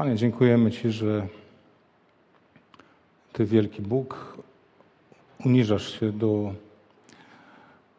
Panie, 0.00 0.16
dziękujemy 0.16 0.70
Ci, 0.70 0.90
że 0.90 1.26
Ty, 3.32 3.44
wielki 3.44 3.82
Bóg, 3.82 4.38
uniżasz 5.44 6.00
się 6.00 6.12
do, 6.12 6.54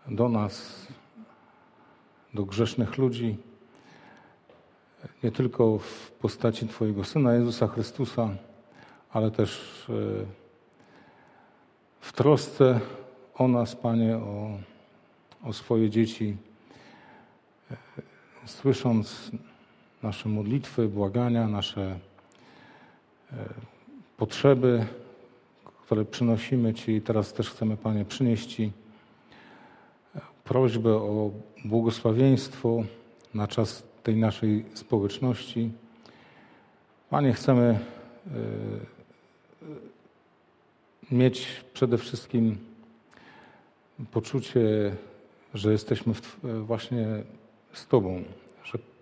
do 0.07 0.29
nas, 0.29 0.87
do 2.33 2.45
grzesznych 2.45 2.97
ludzi, 2.97 3.37
nie 5.23 5.31
tylko 5.31 5.77
w 5.77 6.11
postaci 6.11 6.67
Twojego 6.67 7.03
Syna 7.03 7.33
Jezusa 7.33 7.67
Chrystusa, 7.67 8.29
ale 9.11 9.31
też 9.31 9.85
e, 9.89 9.93
w 11.99 12.13
trosce 12.13 12.79
o 13.35 13.47
nas, 13.47 13.75
Panie, 13.75 14.17
o, 14.17 14.59
o 15.43 15.53
swoje 15.53 15.89
dzieci, 15.89 16.37
e, 17.71 17.75
słysząc 18.45 19.31
nasze 20.03 20.29
modlitwy, 20.29 20.87
błagania, 20.87 21.47
nasze 21.47 21.99
e, 23.31 23.35
potrzeby, 24.17 24.85
które 25.85 26.05
przynosimy 26.05 26.73
Ci 26.73 26.91
i 26.91 27.01
teraz 27.01 27.33
też 27.33 27.49
chcemy, 27.49 27.77
Panie, 27.77 28.05
przynieść 28.05 28.55
Ci 28.55 28.71
prośbę 30.43 30.95
o 30.95 31.31
błogosławieństwo 31.65 32.83
na 33.33 33.47
czas 33.47 33.83
tej 34.03 34.15
naszej 34.15 34.65
społeczności. 34.73 35.71
Panie, 37.09 37.33
chcemy 37.33 37.79
mieć 41.11 41.47
przede 41.73 41.97
wszystkim 41.97 42.57
poczucie, 44.11 44.95
że 45.53 45.71
jesteśmy 45.71 46.13
właśnie 46.43 47.07
z 47.73 47.87
Tobą, 47.87 48.23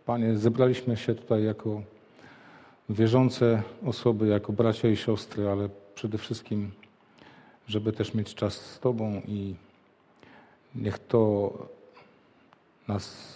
Panie, 0.09 0.37
zebraliśmy 0.37 0.97
się 0.97 1.15
tutaj 1.15 1.43
jako 1.43 1.81
wierzące 2.89 3.63
osoby, 3.85 4.27
jako 4.27 4.53
bracia 4.53 4.89
i 4.89 4.95
siostry, 4.95 5.49
ale 5.49 5.69
przede 5.95 6.17
wszystkim, 6.17 6.71
żeby 7.67 7.91
też 7.91 8.13
mieć 8.13 8.35
czas 8.35 8.53
z 8.53 8.79
Tobą 8.79 9.21
i 9.27 9.55
niech 10.75 10.99
to 10.99 11.51
nas, 12.87 13.35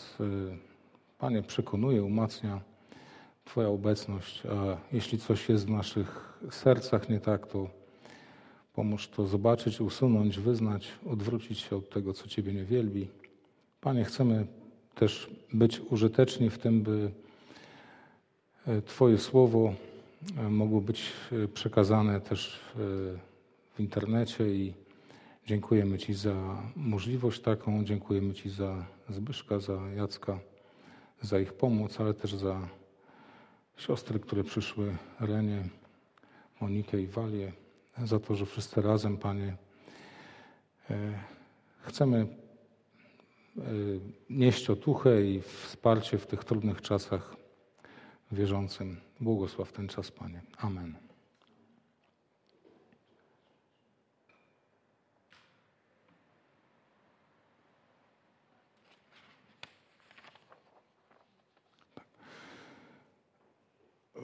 Panie, 1.19 1.41
przekonuje, 1.43 2.03
umacnia 2.03 2.61
Twoja 3.45 3.67
obecność. 3.67 4.43
A 4.45 4.77
jeśli 4.91 5.17
coś 5.17 5.49
jest 5.49 5.65
w 5.65 5.69
naszych 5.69 6.39
sercach 6.51 7.09
nie 7.09 7.19
tak, 7.19 7.47
to 7.47 7.69
Pomóż 8.73 9.07
to 9.07 9.27
zobaczyć, 9.27 9.81
usunąć, 9.81 10.39
wyznać, 10.39 10.87
odwrócić 11.05 11.59
się 11.59 11.75
od 11.75 11.89
tego, 11.89 12.13
co 12.13 12.27
Ciebie 12.27 12.53
nie 12.53 12.65
wielbi. 12.65 13.07
Panie, 13.81 14.03
chcemy 14.05 14.47
też 14.95 15.29
być 15.53 15.81
użyteczni 15.89 16.49
w 16.49 16.57
tym, 16.57 16.81
by 16.81 17.11
e, 18.67 18.81
Twoje 18.81 19.17
słowo 19.17 19.73
e, 20.37 20.49
mogło 20.49 20.81
być 20.81 21.11
e, 21.31 21.47
przekazane 21.47 22.21
też 22.21 22.59
w 23.75 23.79
internecie 23.79 24.55
i 24.55 24.73
dziękujemy 25.47 25.97
Ci 25.97 26.13
za 26.13 26.61
możliwość 26.75 27.41
taką, 27.41 27.85
dziękujemy 27.85 28.33
Ci 28.33 28.49
za 28.49 28.85
Zbyszka, 29.09 29.59
za 29.59 29.73
Jacka, 29.95 30.39
za 31.21 31.39
ich 31.39 31.53
pomoc, 31.53 31.99
ale 31.99 32.13
też 32.13 32.35
za 32.35 32.67
siostry, 33.77 34.19
które 34.19 34.43
przyszły, 34.43 34.95
Renie, 35.19 35.63
Monikę 36.61 37.01
i 37.01 37.07
Walię 37.07 37.51
za 38.03 38.19
to, 38.19 38.35
że 38.35 38.45
wszyscy 38.45 38.81
razem, 38.81 39.17
Panie, 39.17 39.55
chcemy 41.81 42.27
e, 43.57 43.61
nieść 44.29 44.69
otuchę 44.69 45.25
i 45.25 45.41
wsparcie 45.41 46.17
w 46.17 46.27
tych 46.27 46.43
trudnych 46.43 46.81
czasach 46.81 47.35
wierzącym. 48.31 48.97
Błogosław 49.19 49.71
ten 49.71 49.87
czas, 49.87 50.11
Panie. 50.11 50.41
Amen. 50.57 50.95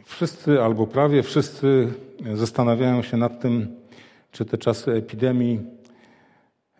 Wszyscy 0.06 0.62
albo 0.62 0.88
prawie 0.88 1.24
wszyscy 1.24 1.94
zastanawiają 2.34 3.02
się 3.02 3.18
nad 3.18 3.42
tym, 3.42 3.76
czy 4.32 4.46
te 4.46 4.58
czasy 4.58 4.92
epidemii 4.92 5.59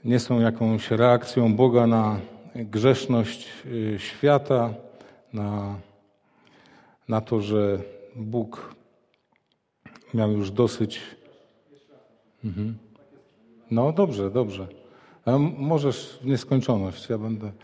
nie 0.06 0.19
są 0.19 0.40
jakąś 0.40 0.91
reakcją 0.91 1.56
Boga 1.56 1.88
na 1.88 2.19
grzeszność 2.66 3.47
y, 3.66 4.00
świata, 4.00 4.74
na, 5.34 5.75
na 7.08 7.22
to, 7.22 7.42
że 7.42 7.80
Bóg 8.16 8.75
miał 10.14 10.31
już 10.31 10.52
dosyć. 10.52 11.02
Mhm. 12.44 12.78
No 13.72 13.92
dobrze, 13.92 14.31
dobrze. 14.31 14.68
Możesz 15.58 16.20
w 16.22 16.25
nieskończoność, 16.25 17.09
ja 17.09 17.18
będę. 17.18 17.52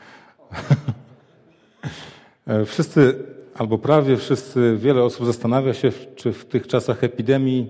Wszyscy 2.66 3.26
albo 3.56 3.78
prawie 3.78 4.18
wszyscy, 4.18 4.78
wiele 4.78 5.04
osób 5.04 5.26
zastanawia 5.26 5.74
się, 5.74 5.92
czy 6.16 6.34
w 6.34 6.46
tych 6.46 6.68
czasach 6.68 7.04
epidemii 7.04 7.70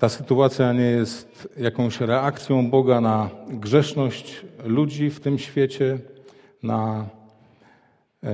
ta 0.00 0.08
sytuacja 0.08 0.72
nie 0.72 0.84
jest 0.84 1.48
jakąś 1.56 2.00
reakcją 2.00 2.70
Boga 2.70 3.00
na 3.00 3.30
grzeszność 3.48 4.46
ludzi 4.64 5.10
w 5.10 5.20
tym 5.20 5.38
świecie, 5.38 5.98
na 6.62 7.06
e, 8.24 8.30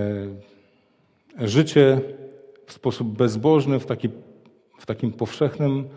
życie 1.38 2.00
w 2.66 2.72
sposób 2.72 3.09
bezbożny, 3.09 3.81
w, 3.81 3.87
taki, 3.87 4.09
w 4.78 4.87
takim 4.87 5.12
powszechnym 5.12 5.88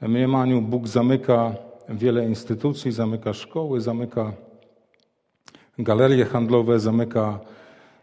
mniemaniu. 0.00 0.62
Bóg 0.62 0.88
zamyka 0.88 1.54
wiele 1.88 2.26
instytucji, 2.26 2.92
zamyka 2.92 3.32
szkoły, 3.32 3.80
zamyka 3.80 4.32
galerie 5.78 6.24
handlowe, 6.24 6.80
zamyka 6.80 7.40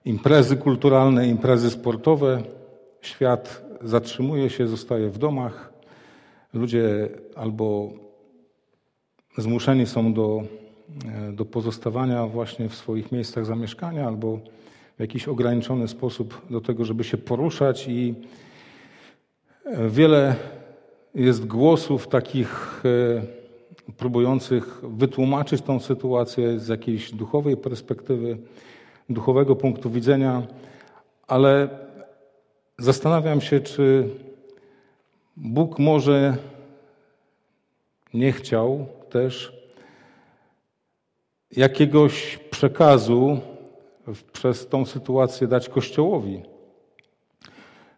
imprezy 0.06 0.58
kulturalne, 0.58 1.28
imprezy 1.28 1.70
sportowe. 1.70 2.44
Świat 3.02 3.64
zatrzymuje 3.82 4.50
się, 4.50 4.68
zostaje 4.68 5.10
w 5.10 5.18
domach. 5.18 5.71
Ludzie 6.54 7.10
albo 7.36 7.90
zmuszeni 9.38 9.86
są 9.86 10.14
do, 10.14 10.44
e, 11.06 11.32
do 11.34 11.46
pozostawania 11.46 12.28
właśnie 12.28 12.70
w 12.70 12.76
swoich 12.76 13.12
miejscach 13.12 13.46
zamieszkania, 13.46 14.08
albo 14.08 14.40
w 14.98 15.00
jakiś 15.00 15.28
ograniczony 15.28 15.88
sposób 15.88 16.42
do 16.50 16.62
tego, 16.62 16.86
żeby 16.86 17.04
się 17.04 17.18
poruszać 17.18 17.88
i 17.88 18.16
e, 19.66 19.90
wiele 19.90 20.36
jest 21.16 21.48
głosów 21.48 22.08
takich 22.08 22.84
e, 22.86 23.92
próbujących 23.98 24.82
wytłumaczyć 24.84 25.62
tą 25.62 25.80
sytuację 25.80 26.60
z 26.60 26.68
jakiejś 26.68 27.12
duchowej 27.12 27.58
perspektywy 27.58 28.38
duchowego 29.10 29.56
punktu 29.56 29.90
widzenia, 29.90 30.48
ale 31.28 31.70
zastanawiam 32.78 33.42
się, 33.42 33.60
czy 33.60 34.10
Bóg 35.44 35.80
może 35.80 36.38
nie 38.14 38.32
chciał 38.32 38.86
też 39.10 39.54
jakiegoś 41.52 42.38
przekazu 42.38 43.40
przez 44.34 44.68
tą 44.68 44.86
sytuację 44.86 45.48
dać 45.48 45.70
Kościołowi. 45.70 46.42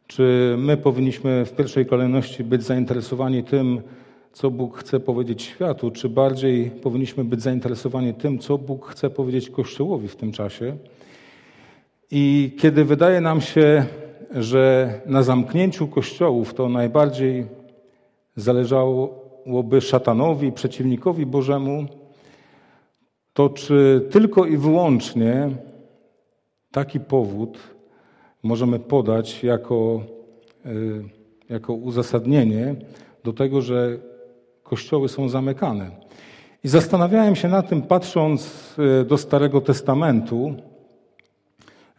Czy 0.08 0.56
my 0.58 0.78
powinniśmy 0.78 1.46
w 1.46 1.56
pierwszej 1.56 1.86
kolejności 1.86 2.44
być 2.44 2.64
zainteresowani 2.64 3.44
tym, 3.44 3.82
co 4.34 4.52
Bóg 4.52 4.78
chce 4.78 5.00
powiedzieć 5.00 5.42
światu, 5.42 5.92
czy 5.92 6.10
bardziej 6.10 6.72
powinniśmy 6.72 7.24
być 7.24 7.42
zainteresowani 7.42 8.14
tym, 8.14 8.40
co 8.40 8.58
Bóg 8.58 8.88
chce 8.88 9.10
powiedzieć 9.10 9.50
Kościołowi 9.50 10.08
w 10.08 10.16
tym 10.16 10.32
czasie? 10.32 10.78
I 12.12 12.56
kiedy 12.60 12.86
wydaje 12.86 13.22
nam 13.22 13.42
się, 13.42 13.86
że 14.34 14.94
na 15.06 15.24
zamknięciu 15.24 15.88
kościołów 15.88 16.54
to 16.54 16.70
najbardziej 16.70 17.46
zależałoby 18.36 19.82
szatanowi, 19.82 20.52
przeciwnikowi 20.52 21.26
Bożemu, 21.26 21.86
to 23.34 23.50
czy 23.50 24.08
tylko 24.12 24.46
i 24.46 24.58
wyłącznie 24.58 25.50
taki 26.72 27.00
powód 27.00 27.58
możemy 28.44 28.80
podać 28.80 29.44
jako, 29.44 30.04
e, 30.66 30.70
jako 31.50 31.74
uzasadnienie 31.74 32.76
do 33.24 33.34
tego, 33.34 33.62
że 33.62 33.98
kościoły 34.64 35.10
są 35.10 35.30
zamykane. 35.30 35.92
I 36.64 36.68
zastanawiałem 36.68 37.36
się 37.36 37.48
na 37.48 37.62
tym, 37.62 37.82
patrząc 37.82 38.76
e, 39.02 39.06
do 39.06 39.18
Starego 39.18 39.62
Testamentu, 39.62 40.56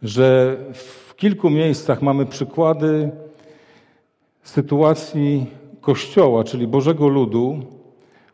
że 0.01 0.57
w 0.73 1.04
kilku 1.15 1.49
miejscach 1.49 2.01
mamy 2.01 2.25
przykłady 2.25 3.11
sytuacji 4.43 5.45
Kościoła, 5.81 6.43
czyli 6.43 6.67
Bożego 6.67 7.07
Ludu, 7.07 7.59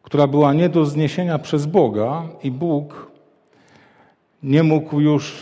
która 0.03 0.27
była 0.27 0.53
nie 0.53 0.69
do 0.69 0.85
zniesienia 0.85 1.39
przez 1.39 1.65
Boga 1.65 2.23
i 2.43 2.51
Bóg 2.51 3.11
nie 4.43 4.63
mógł 4.63 4.99
już 4.99 5.33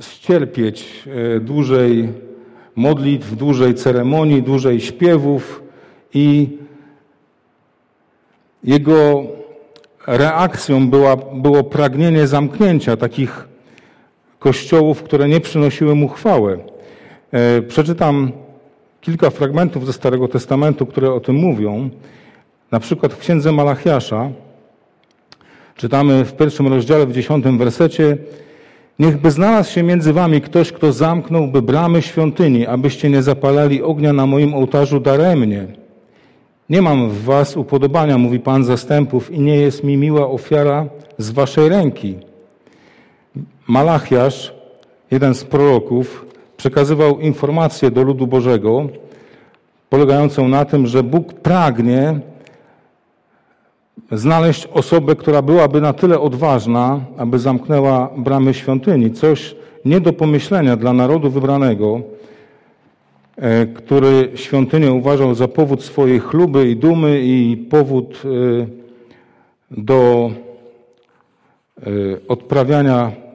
ścierpieć 0.00 1.04
e, 1.36 1.40
dłużej 1.40 2.08
modlitw, 2.76 3.36
dłużej 3.36 3.74
ceremonii, 3.74 4.42
dłużej 4.42 4.80
śpiewów 4.80 5.62
i 6.14 6.58
jego 8.64 9.22
reakcją 10.06 10.90
była, 10.90 11.16
było 11.16 11.64
pragnienie 11.64 12.26
zamknięcia 12.26 12.96
takich 12.96 13.47
kościołów, 14.38 15.02
które 15.02 15.28
nie 15.28 15.40
przynosiły 15.40 15.94
mu 15.94 16.08
chwałę. 16.08 16.58
E, 17.32 17.62
przeczytam 17.62 18.32
kilka 19.00 19.30
fragmentów 19.30 19.86
ze 19.86 19.92
Starego 19.92 20.28
Testamentu, 20.28 20.86
które 20.86 21.12
o 21.12 21.20
tym 21.20 21.36
mówią. 21.36 21.90
Na 22.70 22.80
przykład 22.80 23.12
w 23.12 23.18
księdze 23.18 23.52
Malachiasza 23.52 24.30
czytamy 25.76 26.24
w 26.24 26.36
pierwszym 26.36 26.68
rozdziale, 26.68 27.06
w 27.06 27.12
dziesiątym 27.12 27.58
wersecie 27.58 28.18
Niechby 28.98 29.30
znalazł 29.30 29.72
się 29.72 29.82
między 29.82 30.12
wami 30.12 30.40
ktoś, 30.40 30.72
kto 30.72 30.92
zamknąłby 30.92 31.62
bramy 31.62 32.02
świątyni, 32.02 32.66
abyście 32.66 33.10
nie 33.10 33.22
zapalali 33.22 33.82
ognia 33.82 34.12
na 34.12 34.26
moim 34.26 34.54
ołtarzu 34.54 35.00
daremnie. 35.00 35.66
Nie 36.70 36.82
mam 36.82 37.10
w 37.10 37.24
was 37.24 37.56
upodobania, 37.56 38.18
mówi 38.18 38.40
Pan 38.40 38.64
zastępów, 38.64 39.30
i 39.30 39.40
nie 39.40 39.56
jest 39.56 39.84
mi 39.84 39.96
miła 39.96 40.30
ofiara 40.30 40.86
z 41.18 41.30
waszej 41.30 41.68
ręki. 41.68 42.16
Malachiasz, 43.68 44.54
jeden 45.10 45.34
z 45.34 45.44
proroków, 45.44 46.26
przekazywał 46.56 47.20
informację 47.20 47.90
do 47.90 48.02
ludu 48.02 48.26
Bożego, 48.26 48.88
polegającą 49.90 50.48
na 50.48 50.64
tym, 50.64 50.86
że 50.86 51.02
Bóg 51.02 51.32
pragnie 51.32 52.20
znaleźć 54.12 54.66
osobę, 54.66 55.16
która 55.16 55.42
byłaby 55.42 55.80
na 55.80 55.92
tyle 55.92 56.20
odważna, 56.20 57.00
aby 57.16 57.38
zamknęła 57.38 58.10
bramy 58.16 58.54
świątyni. 58.54 59.10
Coś 59.12 59.56
nie 59.84 60.00
do 60.00 60.12
pomyślenia 60.12 60.76
dla 60.76 60.92
narodu 60.92 61.30
wybranego, 61.30 62.00
e, 63.36 63.66
który 63.66 64.30
świątynię 64.34 64.92
uważał 64.92 65.34
za 65.34 65.48
powód 65.48 65.82
swojej 65.82 66.20
chluby 66.20 66.70
i 66.70 66.76
dumy 66.76 67.20
i 67.20 67.56
powód 67.70 68.22
e, 68.24 68.28
do 69.70 70.30
e, 71.80 71.90
odprawiania 72.28 73.27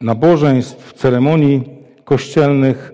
nabożeństw, 0.00 0.92
ceremonii 0.92 1.62
kościelnych 2.04 2.92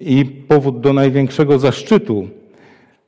i 0.00 0.24
powód 0.24 0.80
do 0.80 0.92
największego 0.92 1.58
zaszczytu 1.58 2.28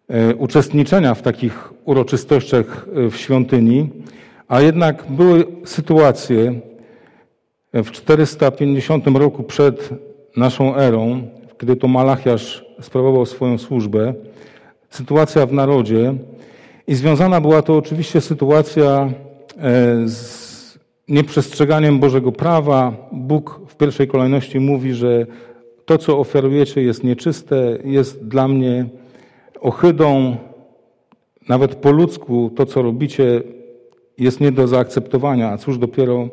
E, 0.08 0.34
uczestniczenia 0.34 1.14
w 1.14 1.22
takich 1.22 1.72
uroczystościach 1.84 2.86
e, 3.06 3.10
w 3.10 3.16
świątyni, 3.16 3.90
a 4.48 4.60
jednak 4.60 5.04
były 5.10 5.46
sytuacje 5.64 6.60
w 7.72 7.90
450 7.90 9.06
roku 9.06 9.42
przed 9.42 9.90
naszą 10.36 10.76
erą, 10.76 11.22
kiedy 11.60 11.76
to 11.76 11.88
Malachiasz 11.88 12.64
sprawował 12.80 13.26
swoją 13.26 13.58
służbę, 13.58 14.14
sytuacja 14.90 15.46
w 15.46 15.52
narodzie 15.52 16.14
i 16.86 16.94
związana 16.94 17.40
była 17.40 17.62
to 17.62 17.76
oczywiście 17.76 18.20
sytuacja 18.20 19.10
e, 19.58 20.08
z 20.08 20.43
nieprzestrzeganiem 21.08 21.98
Bożego 21.98 22.32
prawa. 22.32 22.92
Bóg 23.12 23.60
w 23.68 23.76
pierwszej 23.76 24.08
kolejności 24.08 24.60
mówi, 24.60 24.94
że 24.94 25.26
to, 25.84 25.98
co 25.98 26.18
ofiarujecie, 26.18 26.82
jest 26.82 27.04
nieczyste, 27.04 27.78
jest 27.84 28.28
dla 28.28 28.48
mnie 28.48 28.86
ohydą, 29.60 30.36
nawet 31.48 31.74
po 31.74 31.92
ludzku, 31.92 32.50
to 32.56 32.66
co 32.66 32.82
robicie 32.82 33.42
jest 34.18 34.40
nie 34.40 34.52
do 34.52 34.68
zaakceptowania, 34.68 35.50
a 35.50 35.58
cóż 35.58 35.78
dopiero 35.78 36.28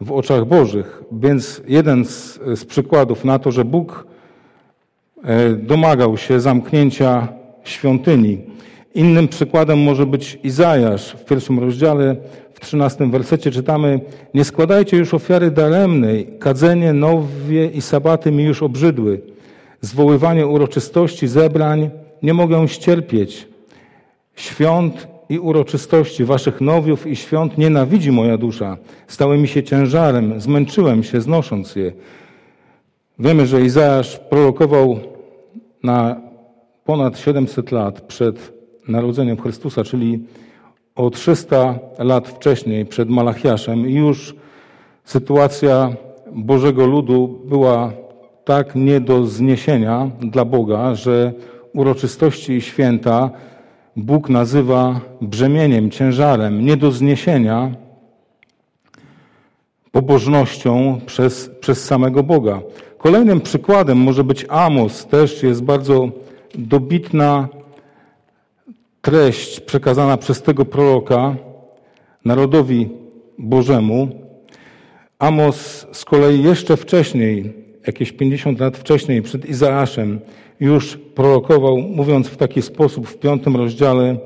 w 0.00 0.12
oczach 0.12 0.44
Bożych. 0.44 1.02
Więc 1.12 1.62
jeden 1.68 2.04
z, 2.04 2.40
z 2.54 2.64
przykładów 2.64 3.24
na 3.24 3.38
to, 3.38 3.52
że 3.52 3.64
Bóg 3.64 4.06
e, 5.24 5.50
domagał 5.50 6.16
się 6.16 6.40
zamknięcia 6.40 7.28
świątyni. 7.64 8.38
Innym 8.94 9.28
przykładem 9.28 9.78
może 9.78 10.06
być 10.06 10.38
Izajasz. 10.42 11.12
W 11.12 11.24
pierwszym 11.24 11.58
rozdziale, 11.58 12.16
w 12.58 12.60
trzynastym 12.60 13.10
wersecie 13.10 13.50
czytamy 13.50 14.00
Nie 14.34 14.44
składajcie 14.44 14.96
już 14.96 15.14
ofiary 15.14 15.50
daremnej, 15.50 16.26
kadzenie, 16.38 16.92
nowie 16.92 17.66
i 17.66 17.80
sabaty 17.80 18.30
mi 18.30 18.44
już 18.44 18.62
obrzydły. 18.62 19.20
Zwoływanie 19.80 20.46
uroczystości, 20.46 21.28
zebrań, 21.28 21.90
nie 22.22 22.34
mogę 22.34 22.68
ścierpieć. 22.68 23.48
Świąt 24.34 25.08
i 25.28 25.38
uroczystości 25.38 26.24
waszych 26.24 26.60
nowiów 26.60 27.06
i 27.06 27.16
świąt 27.16 27.58
nienawidzi 27.58 28.12
moja 28.12 28.38
dusza. 28.38 28.76
Stały 29.06 29.38
mi 29.38 29.48
się 29.48 29.62
ciężarem, 29.62 30.40
zmęczyłem 30.40 31.02
się 31.04 31.20
znosząc 31.20 31.76
je. 31.76 31.92
Wiemy, 33.18 33.46
że 33.46 33.62
Izajasz 33.62 34.18
prorokował 34.18 35.00
na 35.82 36.20
ponad 36.84 37.18
700 37.18 37.72
lat 37.72 38.00
przed 38.00 38.52
narodzeniem 38.88 39.36
Chrystusa, 39.36 39.84
czyli 39.84 40.20
o 40.98 41.10
300 41.10 41.78
lat 41.98 42.28
wcześniej, 42.28 42.86
przed 42.86 43.10
Malachiaszem, 43.10 43.88
i 43.88 43.94
już 43.94 44.34
sytuacja 45.04 45.92
Bożego 46.32 46.86
ludu 46.86 47.40
była 47.44 47.92
tak 48.44 48.74
nie 48.74 49.00
do 49.00 49.26
zniesienia 49.26 50.10
dla 50.20 50.44
Boga, 50.44 50.94
że 50.94 51.32
uroczystości 51.74 52.52
i 52.52 52.60
święta 52.60 53.30
Bóg 53.96 54.28
nazywa 54.28 55.00
brzemieniem, 55.20 55.90
ciężarem, 55.90 56.64
nie 56.64 56.76
do 56.76 56.90
zniesienia 56.90 57.70
pobożnością 59.92 61.00
przez, 61.06 61.50
przez 61.60 61.84
samego 61.84 62.22
Boga. 62.22 62.60
Kolejnym 62.98 63.40
przykładem 63.40 63.98
może 63.98 64.24
być 64.24 64.46
Amos, 64.48 65.06
też 65.06 65.42
jest 65.42 65.62
bardzo 65.62 66.08
dobitna 66.54 67.48
treść 69.02 69.60
przekazana 69.60 70.16
przez 70.16 70.42
tego 70.42 70.64
proroka 70.64 71.36
narodowi 72.24 72.88
Bożemu. 73.38 74.08
Amos 75.18 75.86
z 75.92 76.04
kolei 76.04 76.42
jeszcze 76.42 76.76
wcześniej, 76.76 77.54
jakieś 77.86 78.12
50 78.12 78.60
lat 78.60 78.76
wcześniej, 78.76 79.22
przed 79.22 79.46
Izaaszem, 79.46 80.20
już 80.60 80.96
prorokował, 80.96 81.78
mówiąc 81.78 82.28
w 82.28 82.36
taki 82.36 82.62
sposób 82.62 83.08
w 83.08 83.18
piątym 83.18 83.56
rozdziale, 83.56 84.16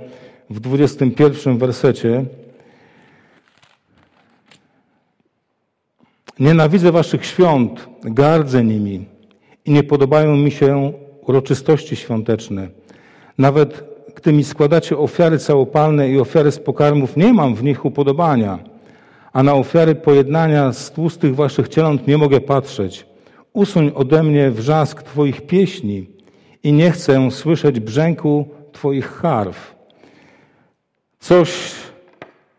w 0.50 0.60
dwudziestym 0.60 1.10
pierwszym 1.10 1.58
wersecie. 1.58 2.24
Nienawidzę 6.38 6.92
waszych 6.92 7.26
świąt, 7.26 7.88
gardzę 8.04 8.64
nimi 8.64 9.04
i 9.64 9.72
nie 9.72 9.82
podobają 9.82 10.36
mi 10.36 10.50
się 10.50 10.92
uroczystości 11.26 11.96
świąteczne. 11.96 12.68
Nawet 13.38 13.91
gdy 14.14 14.32
mi 14.32 14.44
składacie 14.44 14.98
ofiary 14.98 15.38
całopalne 15.38 16.08
i 16.08 16.20
ofiary 16.20 16.52
z 16.52 16.58
pokarmów, 16.58 17.16
nie 17.16 17.32
mam 17.32 17.54
w 17.54 17.62
nich 17.62 17.84
upodobania, 17.84 18.58
a 19.32 19.42
na 19.42 19.54
ofiary 19.54 19.94
pojednania 19.94 20.72
z 20.72 20.90
tłustych 20.90 21.34
waszych 21.34 21.68
cieląt 21.68 22.06
nie 22.06 22.18
mogę 22.18 22.40
patrzeć. 22.40 23.06
Usuń 23.52 23.92
ode 23.94 24.22
mnie 24.22 24.50
wrzask 24.50 25.02
Twoich 25.02 25.46
pieśni 25.46 26.06
i 26.62 26.72
nie 26.72 26.90
chcę 26.90 27.30
słyszeć 27.30 27.80
brzęku 27.80 28.48
Twoich 28.72 29.06
harf. 29.06 29.74
Coś, 31.20 31.72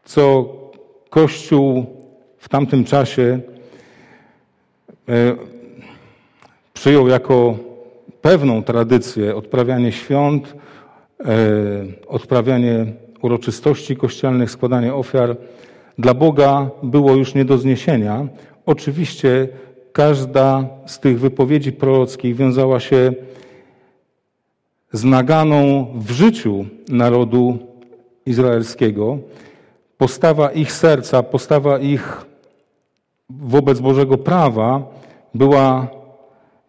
co 0.04 0.46
Kościół 1.10 1.86
w 2.38 2.50
tamtym 2.50 2.84
czasie 2.84 3.40
e, 5.10 5.36
przyjął 6.74 7.08
jako 7.08 7.58
pewną 8.22 8.64
tradycję 8.64 9.36
odprawianie 9.36 9.92
świąt, 9.92 10.56
odprawianie 12.08 12.86
uroczystości 13.22 13.96
kościelnych, 13.96 14.52
składanie 14.52 14.94
ofiar, 14.94 15.38
dla 15.98 16.14
Boga 16.14 16.70
było 16.84 17.16
już 17.16 17.36
nie 17.36 17.46
do 17.46 17.58
zniesienia. 17.58 18.28
Oczywiście 18.66 19.48
każda 19.94 20.68
z 20.86 21.00
tych 21.00 21.20
wypowiedzi 21.20 21.72
prorockich 21.72 22.36
wiązała 22.36 22.80
się 22.80 23.14
z 24.92 25.04
naganą 25.04 25.88
w 25.96 26.12
życiu 26.12 26.66
narodu 26.90 27.58
izraelskiego. 28.26 29.18
Postawa 29.98 30.52
ich 30.52 30.72
serca, 30.72 31.24
postawa 31.24 31.80
ich 31.80 32.26
wobec 33.30 33.80
Bożego 33.80 34.18
prawa 34.18 34.82
była 35.34 35.88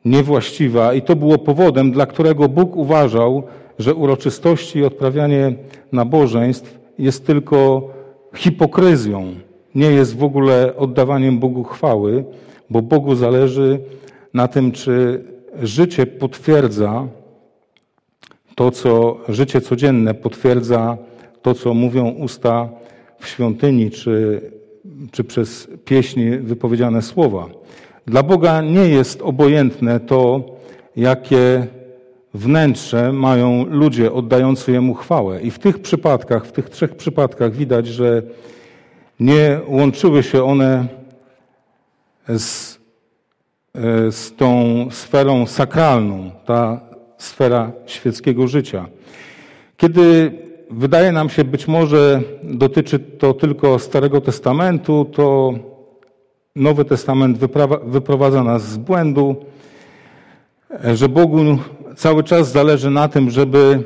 niewłaściwa 0.04 0.94
i 0.94 1.02
to 1.02 1.16
było 1.16 1.38
powodem, 1.38 1.92
dla 1.92 2.06
którego 2.06 2.48
Bóg 2.48 2.76
uważał, 2.76 3.42
że 3.78 3.94
uroczystości 3.94 4.78
i 4.78 4.84
odprawianie 4.84 5.54
nabożeństw 5.92 6.78
jest 6.98 7.26
tylko 7.26 7.88
hipokryzją, 8.34 9.34
nie 9.74 9.90
jest 9.90 10.16
w 10.16 10.24
ogóle 10.24 10.76
oddawaniem 10.76 11.38
Bogu 11.38 11.64
chwały, 11.64 12.24
bo 12.70 12.82
Bogu 12.82 13.14
zależy 13.14 13.80
na 14.34 14.48
tym, 14.48 14.72
czy 14.72 15.24
życie 15.62 16.06
potwierdza 16.06 17.06
to, 18.54 18.70
co 18.70 19.16
życie 19.28 19.60
codzienne 19.60 20.14
potwierdza 20.14 20.98
to, 21.42 21.54
co 21.54 21.74
mówią 21.74 22.10
usta 22.10 22.68
w 23.18 23.28
świątyni, 23.28 23.90
czy, 23.90 24.40
czy 25.12 25.24
przez 25.24 25.68
pieśni 25.84 26.30
wypowiedziane 26.30 27.02
słowa. 27.02 27.46
Dla 28.06 28.22
Boga 28.22 28.60
nie 28.62 28.88
jest 28.88 29.22
obojętne 29.22 30.00
to, 30.00 30.44
jakie 30.96 31.66
wnętrze 32.34 33.12
mają 33.12 33.66
ludzie 33.66 34.12
oddający 34.12 34.72
Jemu 34.72 34.94
chwałę. 34.94 35.42
I 35.42 35.50
w 35.50 35.58
tych 35.58 35.78
przypadkach, 35.78 36.46
w 36.46 36.52
tych 36.52 36.70
trzech 36.70 36.96
przypadkach 36.96 37.52
widać, 37.52 37.86
że 37.86 38.22
nie 39.20 39.60
łączyły 39.66 40.22
się 40.22 40.44
one 40.44 40.86
z, 42.28 42.78
e, 43.74 44.12
z 44.12 44.36
tą 44.36 44.86
sferą 44.90 45.46
sakralną, 45.46 46.30
ta 46.44 46.80
sfera 47.18 47.72
świeckiego 47.86 48.48
życia. 48.48 48.86
Kiedy 49.76 50.32
wydaje 50.70 51.12
nam 51.12 51.28
się, 51.28 51.44
być 51.44 51.68
może 51.68 52.22
dotyczy 52.42 52.98
to 52.98 53.34
tylko 53.34 53.78
Starego 53.78 54.20
Testamentu, 54.20 55.04
to 55.04 55.54
Nowy 56.56 56.84
Testament 56.84 57.38
wyprowadza 57.84 58.44
nas 58.44 58.62
z 58.62 58.76
błędu, 58.76 59.36
że 60.94 61.08
Bogu 61.08 61.58
cały 61.96 62.24
czas 62.24 62.52
zależy 62.52 62.90
na 62.90 63.08
tym, 63.08 63.30
żeby 63.30 63.82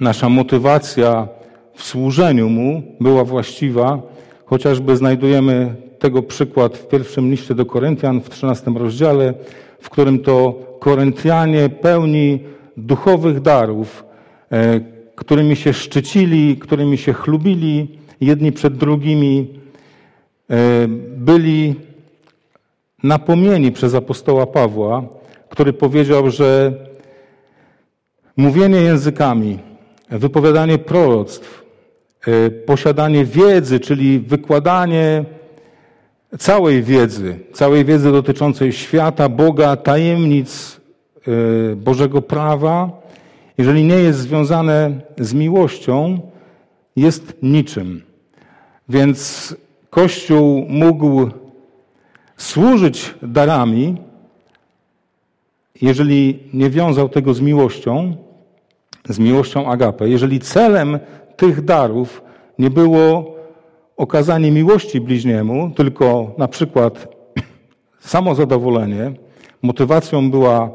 nasza 0.00 0.28
motywacja 0.28 1.28
w 1.74 1.82
służeniu 1.82 2.48
Mu 2.48 2.82
była 3.00 3.24
właściwa. 3.24 4.02
Chociażby 4.44 4.96
znajdujemy 4.96 5.74
tego 5.98 6.22
przykład 6.22 6.76
w 6.76 6.88
pierwszym 6.88 7.30
liście 7.30 7.54
do 7.54 7.66
Koryntian 7.66 8.20
w 8.20 8.30
13 8.30 8.70
rozdziale, 8.70 9.34
w 9.80 9.90
którym 9.90 10.18
to 10.18 10.54
Koryntianie 10.80 11.68
pełni 11.68 12.38
duchowych 12.76 13.40
darów, 13.40 14.04
e, 14.52 14.80
którymi 15.14 15.56
się 15.56 15.72
szczycili, 15.72 16.56
którymi 16.56 16.98
się 16.98 17.12
chlubili 17.12 17.98
jedni 18.20 18.52
przed 18.52 18.76
drugimi, 18.76 19.48
e, 20.50 20.56
byli 21.16 21.74
napomnieni 23.02 23.72
przez 23.72 23.94
apostoła 23.94 24.46
Pawła, 24.46 25.02
który 25.48 25.72
powiedział, 25.72 26.30
że 26.30 26.72
mówienie 28.36 28.80
językami, 28.80 29.58
wypowiadanie 30.10 30.78
proroctw, 30.78 31.64
e, 32.26 32.50
posiadanie 32.50 33.24
wiedzy, 33.24 33.80
czyli 33.80 34.18
wykładanie 34.18 35.24
całej 36.38 36.82
wiedzy, 36.82 37.38
całej 37.52 37.84
wiedzy 37.84 38.12
dotyczącej 38.12 38.72
świata, 38.72 39.28
Boga, 39.28 39.76
tajemnic 39.76 40.80
e, 41.72 41.76
Bożego 41.76 42.22
prawa, 42.22 43.00
jeżeli 43.58 43.84
nie 43.84 43.94
jest 43.94 44.18
związane 44.18 44.90
z 45.18 45.34
miłością, 45.34 46.20
jest 46.96 47.36
niczym. 47.42 48.02
Więc 48.88 49.56
Kościół 49.90 50.66
mógł 50.68 51.30
służyć 52.36 53.14
darami, 53.22 53.96
jeżeli 55.82 56.38
nie 56.52 56.70
wiązał 56.70 57.08
tego 57.08 57.34
z 57.34 57.40
miłością, 57.40 58.16
z 59.08 59.18
miłością 59.18 59.66
agapę, 59.66 60.08
jeżeli 60.08 60.40
celem 60.40 60.98
tych 61.36 61.64
darów 61.64 62.22
nie 62.58 62.70
było 62.70 63.34
okazanie 63.96 64.50
miłości 64.50 65.00
bliźniemu, 65.00 65.70
tylko 65.76 66.34
na 66.38 66.48
przykład 66.48 67.08
samozadowolenie, 68.14 69.12
motywacją 69.62 70.30
była 70.30 70.70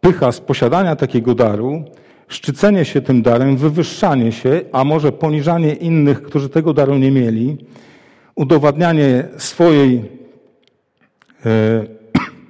pycha 0.00 0.32
z 0.32 0.40
posiadania 0.40 0.96
takiego 0.96 1.34
daru, 1.34 1.84
szczycenie 2.28 2.84
się 2.84 3.00
tym 3.00 3.22
darem, 3.22 3.56
wywyższanie 3.56 4.32
się, 4.32 4.60
a 4.72 4.84
może 4.84 5.12
poniżanie 5.12 5.72
innych, 5.72 6.22
którzy 6.22 6.48
tego 6.48 6.72
daru 6.72 6.98
nie 6.98 7.10
mieli, 7.10 7.56
udowadnianie 8.34 9.28
swojej, 9.36 10.02
e, 11.46 12.01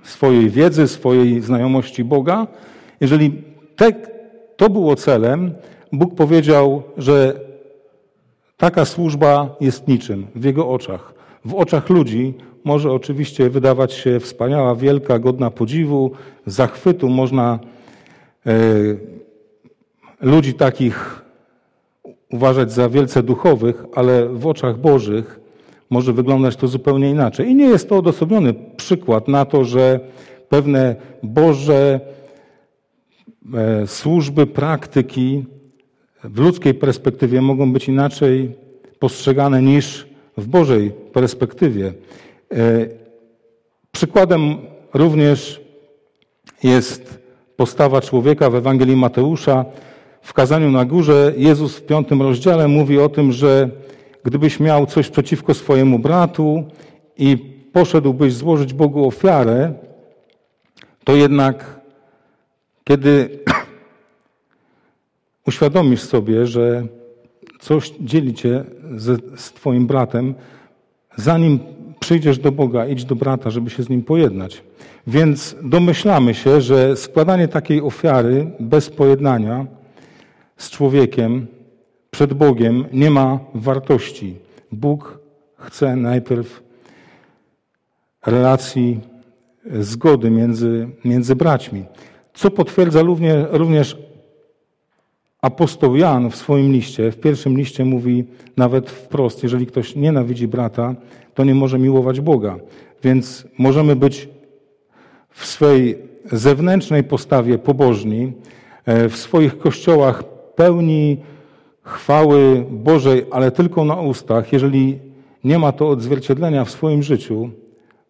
swojej 0.02 0.50
wiedzy, 0.50 0.88
swojej 0.88 1.40
znajomości 1.40 2.04
Boga. 2.04 2.46
Jeżeli 3.00 3.42
te, 3.76 3.92
to 4.56 4.70
było 4.70 4.96
celem, 4.96 5.54
Bóg 5.92 6.14
powiedział, 6.14 6.82
że 6.98 7.40
taka 8.56 8.84
służba 8.84 9.56
jest 9.60 9.88
niczym 9.88 10.26
w 10.34 10.44
Jego 10.44 10.68
oczach. 10.68 11.14
W 11.44 11.54
oczach 11.54 11.90
ludzi 11.90 12.34
może 12.64 12.92
oczywiście 12.92 13.50
wydawać 13.50 13.92
się 13.92 14.20
wspaniała, 14.20 14.74
wielka, 14.74 15.18
godna 15.18 15.50
podziwu, 15.50 16.10
zachwytu. 16.46 17.08
Można 17.08 17.58
e, 18.46 18.52
ludzi 20.20 20.54
takich 20.54 21.22
uważać 22.30 22.72
za 22.72 22.88
wielce 22.88 23.22
duchowych, 23.22 23.84
ale 23.94 24.28
w 24.28 24.46
oczach 24.46 24.78
Bożych 24.78 25.40
może 25.92 26.12
wyglądać 26.12 26.56
to 26.56 26.68
zupełnie 26.68 27.10
inaczej. 27.10 27.48
I 27.48 27.54
nie 27.54 27.66
jest 27.66 27.88
to 27.88 27.96
odosobniony 27.96 28.54
przykład 28.76 29.28
na 29.28 29.44
to, 29.44 29.64
że 29.64 30.00
pewne 30.48 30.96
Boże 31.22 32.00
e, 33.54 33.86
służby, 33.86 34.46
praktyki 34.46 35.44
w 36.24 36.38
ludzkiej 36.38 36.74
perspektywie 36.74 37.42
mogą 37.42 37.72
być 37.72 37.88
inaczej 37.88 38.54
postrzegane 38.98 39.62
niż 39.62 40.06
w 40.36 40.46
Bożej 40.46 40.90
perspektywie. 41.12 41.92
E, 42.52 42.86
przykładem 43.92 44.56
również 44.94 45.60
jest 46.62 47.22
postawa 47.56 48.00
człowieka 48.00 48.50
w 48.50 48.54
Ewangelii 48.54 48.96
Mateusza. 48.96 49.64
W 50.22 50.32
kazaniu 50.32 50.70
na 50.70 50.84
górze 50.84 51.32
Jezus 51.36 51.76
w 51.76 51.86
piątym 51.86 52.22
rozdziale 52.22 52.68
mówi 52.68 52.98
o 52.98 53.08
tym, 53.08 53.32
że 53.32 53.70
gdybyś 54.24 54.60
miał 54.60 54.86
coś 54.86 55.08
przeciwko 55.08 55.54
swojemu 55.54 55.98
bratu 55.98 56.64
i 57.18 57.36
poszedłbyś 57.72 58.34
złożyć 58.34 58.74
Bogu 58.74 59.06
ofiarę, 59.06 59.72
to 61.04 61.16
jednak 61.16 61.80
kiedy 62.84 63.28
uświadomisz 65.48 66.02
sobie, 66.02 66.46
że 66.46 66.86
coś 67.60 67.92
dzieli 68.00 68.34
cię 68.34 68.64
z, 68.96 69.40
z 69.40 69.52
Twoim 69.52 69.86
bratem, 69.86 70.34
zanim 71.16 71.58
przyjdziesz 72.00 72.38
do 72.38 72.52
Boga, 72.52 72.86
idź 72.86 73.04
do 73.04 73.16
brata, 73.16 73.50
żeby 73.50 73.70
się 73.70 73.82
z 73.82 73.88
nim 73.88 74.02
pojednać. 74.02 74.62
Więc 75.06 75.56
domyślamy 75.62 76.34
się, 76.34 76.60
że 76.60 76.96
składanie 76.96 77.48
takiej 77.48 77.82
ofiary 77.82 78.50
bez 78.60 78.90
pojednania 78.90 79.66
z 80.56 80.70
człowiekiem 80.70 81.46
przed 82.14 82.34
Bogiem 82.34 82.84
nie 82.92 83.10
ma 83.10 83.38
wartości. 83.54 84.36
Bóg 84.72 85.18
chce 85.56 85.96
najpierw 85.96 86.62
relacji 88.26 89.00
zgody 89.80 90.30
między, 90.30 90.88
między 91.04 91.36
braćmi. 91.36 91.84
Co 92.34 92.50
potwierdza 92.50 93.02
również, 93.02 93.46
również 93.50 93.96
apostoł 95.42 95.96
Jan 95.96 96.30
w 96.30 96.36
swoim 96.36 96.72
liście, 96.72 97.10
w 97.10 97.20
pierwszym 97.20 97.56
liście 97.56 97.84
mówi 97.84 98.24
nawet 98.56 98.90
wprost, 98.90 99.42
jeżeli 99.42 99.66
ktoś 99.66 99.96
nienawidzi 99.96 100.48
brata, 100.48 100.94
to 101.34 101.44
nie 101.44 101.54
może 101.54 101.78
miłować 101.78 102.20
Boga. 102.20 102.56
Więc 103.02 103.46
możemy 103.58 103.96
być 103.96 104.28
w 105.30 105.46
swej 105.46 105.98
zewnętrznej 106.32 107.04
postawie 107.04 107.58
pobożni, 107.58 108.32
e, 108.86 109.08
w 109.08 109.16
swoich 109.16 109.58
kościołach 109.58 110.24
pełni 110.54 111.18
chwały 111.82 112.66
Bożej, 112.70 113.26
ale 113.30 113.50
tylko 113.50 113.84
na 113.84 113.94
ustach, 113.94 114.52
jeżeli 114.52 114.98
nie 115.44 115.58
ma 115.58 115.72
to 115.72 115.88
odzwierciedlenia 115.88 116.64
w 116.64 116.70
swoim 116.70 117.02
życiu, 117.02 117.50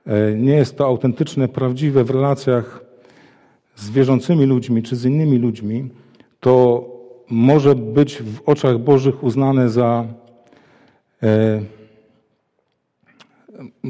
e, 0.07 0.35
nie 0.35 0.55
jest 0.55 0.77
to 0.79 0.87
autentyczne, 0.87 1.49
prawdziwe 1.49 2.05
w 2.05 2.11
relacjach 2.11 2.85
z 3.77 3.91
wierzącymi 3.91 4.47
ludźmi 4.47 4.83
czy 4.83 4.97
z 4.97 5.05
innymi 5.05 5.39
ludźmi, 5.39 5.89
to 6.41 6.85
może 7.31 7.75
być 7.75 8.23
w 8.23 8.49
oczach 8.49 8.79
Bożych 8.79 9.25
uznane 9.25 9.69
za, 9.69 10.05
e, 11.23 11.63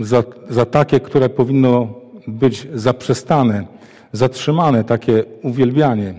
za, 0.00 0.22
za 0.48 0.64
takie, 0.64 1.00
które 1.00 1.28
powinno 1.28 1.94
być 2.26 2.68
zaprzestane, 2.74 3.66
zatrzymane, 4.12 4.84
takie 4.84 5.24
uwielbianie. 5.42 6.14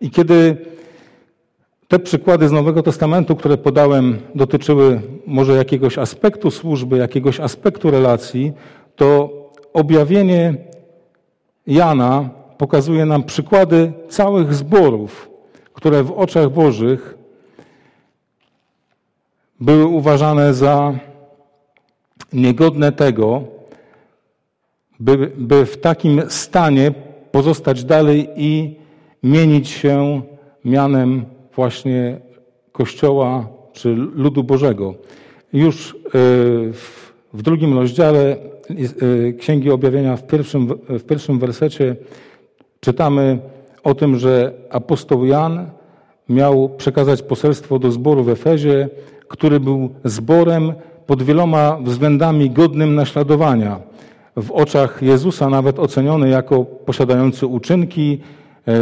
I 0.00 0.10
kiedy 0.10 0.56
te 1.90 1.98
przykłady 1.98 2.48
z 2.48 2.52
Nowego 2.52 2.82
Testamentu, 2.82 3.36
które 3.36 3.56
podałem, 3.56 4.18
dotyczyły 4.34 5.02
może 5.26 5.56
jakiegoś 5.56 5.98
aspektu 5.98 6.50
służby, 6.50 6.98
jakiegoś 6.98 7.40
aspektu 7.40 7.90
relacji, 7.90 8.52
to 8.96 9.30
objawienie 9.72 10.54
Jana 11.66 12.30
pokazuje 12.58 13.06
nam 13.06 13.22
przykłady 13.22 13.92
całych 14.08 14.54
zborów, 14.54 15.30
które 15.72 16.02
w 16.02 16.12
oczach 16.12 16.50
Bożych 16.50 17.18
były 19.60 19.86
uważane 19.86 20.54
za 20.54 20.94
niegodne 22.32 22.92
tego, 22.92 23.42
by, 25.00 25.32
by 25.36 25.66
w 25.66 25.80
takim 25.80 26.22
stanie 26.28 26.92
pozostać 27.30 27.84
dalej 27.84 28.28
i 28.36 28.76
mienić 29.22 29.68
się 29.68 30.22
mianem 30.64 31.39
właśnie 31.56 32.20
Kościoła 32.72 33.48
czy 33.72 33.88
ludu 33.94 34.44
Bożego. 34.44 34.94
Już 35.52 35.94
e, 35.94 36.08
w 37.32 37.42
drugim 37.42 37.78
rozdziale 37.78 38.36
e, 39.28 39.32
Księgi 39.32 39.70
Objawienia, 39.70 40.16
w 40.16 40.26
pierwszym, 40.26 40.66
w 40.88 41.04
pierwszym 41.04 41.38
wersecie 41.38 41.96
Czytamy 42.80 43.38
o 43.84 43.94
tym, 43.94 44.18
że 44.18 44.52
apostoł 44.70 45.24
Jan 45.24 45.70
miał 46.28 46.68
przekazać 46.68 47.22
poselstwo 47.22 47.78
do 47.78 47.92
zboru 47.92 48.24
w 48.24 48.28
Efezie, 48.28 48.88
który 49.28 49.60
był 49.60 49.90
zborem 50.04 50.72
pod 51.06 51.22
wieloma 51.22 51.78
względami 51.82 52.50
godnym 52.50 52.94
naśladowania. 52.94 53.80
W 54.36 54.50
oczach 54.50 55.02
Jezusa 55.02 55.48
nawet 55.48 55.78
oceniony 55.78 56.28
jako 56.28 56.64
posiadający 56.64 57.46
uczynki, 57.46 58.20
e, 58.68 58.72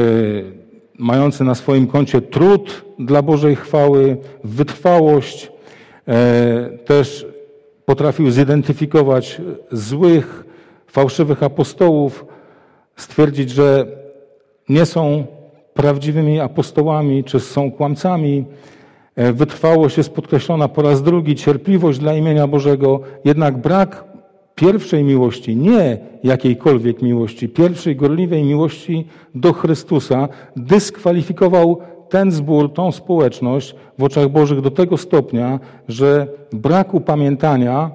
mający 0.98 1.44
na 1.44 1.54
swoim 1.54 1.86
koncie 1.86 2.20
trud 2.20 2.84
dla 2.98 3.22
Bożej 3.22 3.56
chwały, 3.56 4.16
wytrwałość, 4.44 5.52
e, 6.08 6.70
też 6.84 7.26
potrafił 7.84 8.30
zidentyfikować 8.30 9.40
złych, 9.72 10.44
fałszywych 10.86 11.42
apostołów, 11.42 12.24
stwierdzić, 12.96 13.50
że 13.50 13.86
nie 14.68 14.86
są 14.86 15.26
prawdziwymi 15.74 16.40
apostołami, 16.40 17.24
czy 17.24 17.40
są 17.40 17.72
kłamcami. 17.72 18.44
E, 19.16 19.32
wytrwałość 19.32 19.96
jest 19.96 20.14
podkreślona 20.14 20.68
po 20.68 20.82
raz 20.82 21.02
drugi, 21.02 21.36
cierpliwość 21.36 21.98
dla 21.98 22.14
imienia 22.14 22.46
Bożego, 22.46 23.00
jednak 23.24 23.56
brak 23.56 24.04
pierwszej 24.58 25.04
miłości, 25.04 25.56
nie 25.56 25.98
jakiejkolwiek 26.24 27.02
miłości, 27.02 27.48
pierwszej 27.48 27.96
gorliwej 27.96 28.44
miłości 28.44 29.06
do 29.34 29.52
Chrystusa, 29.52 30.28
dyskwalifikował 30.56 31.78
ten 32.08 32.30
zbór, 32.30 32.72
tą 32.72 32.92
społeczność 32.92 33.74
w 33.98 34.02
oczach 34.02 34.28
Bożych 34.28 34.60
do 34.60 34.70
tego 34.70 34.96
stopnia, 34.96 35.60
że 35.88 36.28
brak 36.52 36.94
upamiętania 36.94 37.90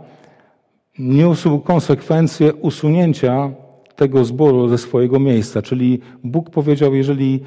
niósł 1.00 1.60
konsekwencje 1.60 2.54
usunięcia 2.54 3.52
tego 3.96 4.26
zboru 4.26 4.68
ze 4.68 4.78
swojego 4.78 5.20
miejsca. 5.20 5.62
Czyli 5.62 6.00
Bóg 6.24 6.50
powiedział, 6.50 6.96
jeżeli 6.96 7.40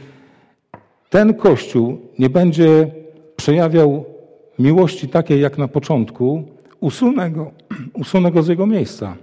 ten 1.11 1.35
Kościół 1.35 1.99
nie 2.19 2.31
będzie 2.31 2.91
przejawiał 3.37 4.05
miłości 4.59 5.09
takiej 5.09 5.41
jak 5.41 5.59
na 5.59 5.69
początku, 5.69 6.56
usunę 6.87 7.31
go, 7.31 7.51
usunę 7.95 8.31
go 8.31 8.43
z 8.43 8.49
jego 8.49 8.67
miejsca. 8.67 9.17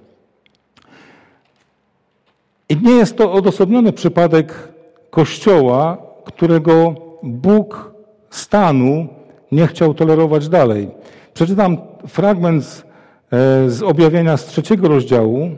I 2.70 2.78
nie 2.78 2.92
jest 2.92 3.18
to 3.18 3.32
odosobniony 3.32 3.94
przypadek 3.94 4.74
Kościoła, 5.10 5.98
którego 6.26 6.96
Bóg 7.24 7.94
stanu 8.30 9.08
nie 9.52 9.68
chciał 9.68 9.94
tolerować 9.94 10.50
dalej. 10.50 10.92
Przeczytam 11.34 11.78
fragment 12.08 12.64
z, 12.64 12.80
e, 12.80 12.84
z 13.70 13.84
objawienia 13.84 14.38
z 14.38 14.46
trzeciego 14.46 14.88
rozdziału, 14.88 15.50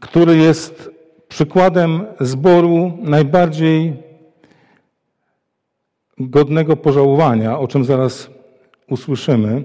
który 0.00 0.36
jest 0.36 0.90
przykładem 1.28 2.06
zboru 2.20 2.92
najbardziej 3.02 3.96
godnego 6.18 6.76
pożałowania, 6.76 7.58
o 7.58 7.68
czym 7.68 7.84
zaraz 7.84 8.33
usłyszymy. 8.90 9.64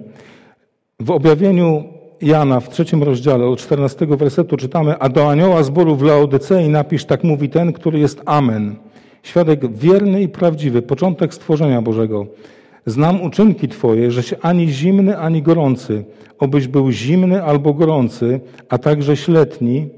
W 0.99 1.11
objawieniu 1.11 1.83
Jana 2.21 2.59
w 2.59 2.69
trzecim 2.69 3.03
rozdziale 3.03 3.45
od 3.45 3.59
14 3.59 4.05
wersetu 4.05 4.57
czytamy, 4.57 4.97
a 4.99 5.09
do 5.09 5.29
anioła 5.29 5.63
zboru 5.63 5.95
w 5.95 6.03
Laodycei 6.03 6.69
napisz, 6.69 7.05
tak 7.05 7.23
mówi 7.23 7.49
ten, 7.49 7.73
który 7.73 7.99
jest 7.99 8.21
Amen. 8.25 8.75
Świadek 9.23 9.73
wierny 9.73 10.21
i 10.21 10.27
prawdziwy, 10.27 10.81
początek 10.81 11.33
stworzenia 11.33 11.81
Bożego. 11.81 12.27
Znam 12.85 13.21
uczynki 13.21 13.67
Twoje, 13.67 14.11
żeś 14.11 14.33
ani 14.41 14.69
zimny, 14.69 15.17
ani 15.17 15.41
gorący. 15.41 16.05
Obyś 16.39 16.67
był 16.67 16.91
zimny 16.91 17.43
albo 17.43 17.73
gorący, 17.73 18.39
a 18.69 18.77
także 18.77 19.17
śletni, 19.17 19.89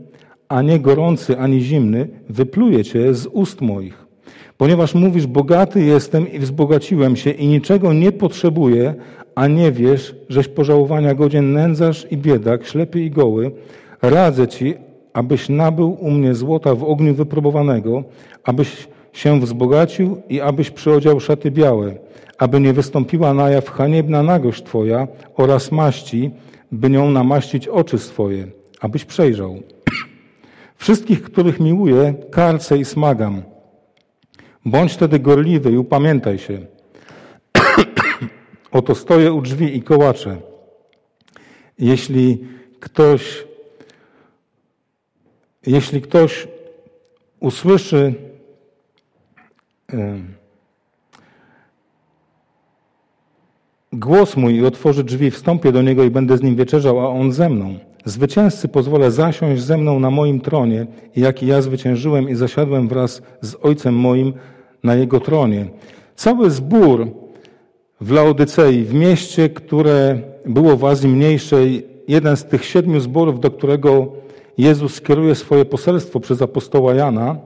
a 0.50 0.62
nie 0.62 0.80
gorący 0.80 1.40
ani 1.40 1.62
zimny, 1.62 2.08
wypluje 2.30 2.84
cię 2.84 3.14
z 3.14 3.26
ust 3.26 3.62
moich. 3.62 4.06
Ponieważ 4.58 4.96
mówisz, 4.96 5.28
bogaty 5.28 5.84
jestem 5.84 6.32
i 6.32 6.40
wzbogaciłem 6.40 7.16
się 7.16 7.30
i 7.30 7.48
niczego 7.48 7.94
nie 7.94 8.12
potrzebuję, 8.12 8.96
a 9.36 9.48
nie 9.48 9.72
wiesz, 9.72 10.16
żeś 10.30 10.48
pożałowania 10.48 11.14
godzien 11.14 11.54
nędzarz 11.54 12.08
i 12.12 12.18
biedak, 12.18 12.66
ślepy 12.66 13.02
i 13.02 13.12
goły, 13.12 13.52
radzę 14.02 14.48
ci, 14.48 14.74
abyś 15.14 15.50
nabył 15.50 15.98
u 16.00 16.12
mnie 16.12 16.36
złota 16.36 16.76
w 16.76 16.84
ogniu 16.84 17.14
wypróbowanego, 17.14 18.04
abyś 18.44 18.88
się 19.14 19.40
wzbogacił 19.40 20.22
i 20.30 20.42
abyś 20.42 20.70
przyodział 20.70 21.20
szaty 21.20 21.52
białe, 21.52 21.96
aby 22.38 22.60
nie 22.60 22.74
wystąpiła 22.74 23.34
na 23.34 23.50
jaw 23.50 23.70
haniebna 23.70 24.24
nagość 24.24 24.64
Twoja 24.64 25.08
oraz 25.38 25.72
maści, 25.72 26.32
by 26.72 26.90
nią 26.90 27.12
namaścić 27.12 27.68
oczy 27.68 28.00
swoje, 28.00 28.48
abyś 28.80 29.06
przejrzał. 29.06 29.56
Wszystkich, 30.76 31.24
których 31.24 31.60
miłuję, 31.60 32.14
karcę 32.32 32.78
i 32.78 32.86
smagam. 32.86 33.42
Bądź 34.66 34.94
wtedy 34.94 35.20
gorliwy 35.20 35.72
i 35.72 35.78
upamiętaj 35.78 36.38
się. 36.38 36.60
Oto 38.72 38.96
stoję 38.96 39.34
u 39.34 39.42
drzwi 39.42 39.78
i 39.78 39.82
kołaczę. 39.82 40.38
Jeśli 41.80 42.48
ktoś, 42.80 43.44
jeśli 45.68 46.02
ktoś 46.02 46.48
usłyszy 47.40 48.14
głos 53.94 54.38
mój 54.38 54.56
i 54.56 54.66
otworzy 54.66 55.04
drzwi, 55.04 55.32
wstąpię 55.32 55.72
do 55.72 55.82
niego 55.82 56.04
i 56.04 56.10
będę 56.10 56.38
z 56.38 56.42
nim 56.42 56.56
wieczerzał, 56.56 57.00
a 57.00 57.08
on 57.08 57.32
ze 57.32 57.50
mną. 57.50 57.80
Zwycięzcy 58.06 58.68
pozwolę 58.68 59.12
zasiąść 59.12 59.62
ze 59.62 59.78
mną 59.78 60.00
na 60.00 60.10
moim 60.10 60.42
tronie, 60.42 60.88
jak 61.16 61.44
i 61.44 61.48
ja 61.48 61.62
zwyciężyłem 61.62 62.30
i 62.30 62.36
zasiadłem 62.36 62.88
wraz 62.88 63.22
z 63.42 63.56
Ojcem 63.62 63.96
moim 63.96 64.34
na 64.84 64.96
jego 64.96 65.20
tronie. 65.20 65.66
Cały 66.16 66.50
zbór 66.50 67.08
w 68.02 68.12
Laodycei, 68.12 68.84
w 68.84 68.94
mieście, 68.94 69.50
które 69.50 70.20
było 70.46 70.78
w 70.78 70.86
Azji 70.86 71.10
Mniejszej, 71.10 71.88
jeden 72.08 72.38
z 72.38 72.46
tych 72.46 72.66
siedmiu 72.66 73.00
zborów, 73.00 73.40
do 73.40 73.52
którego 73.52 74.14
Jezus 74.58 74.94
skieruje 74.94 75.36
swoje 75.36 75.66
poselstwo 75.66 76.20
przez 76.20 76.42
apostoła 76.42 76.94
Jana, 76.94 77.38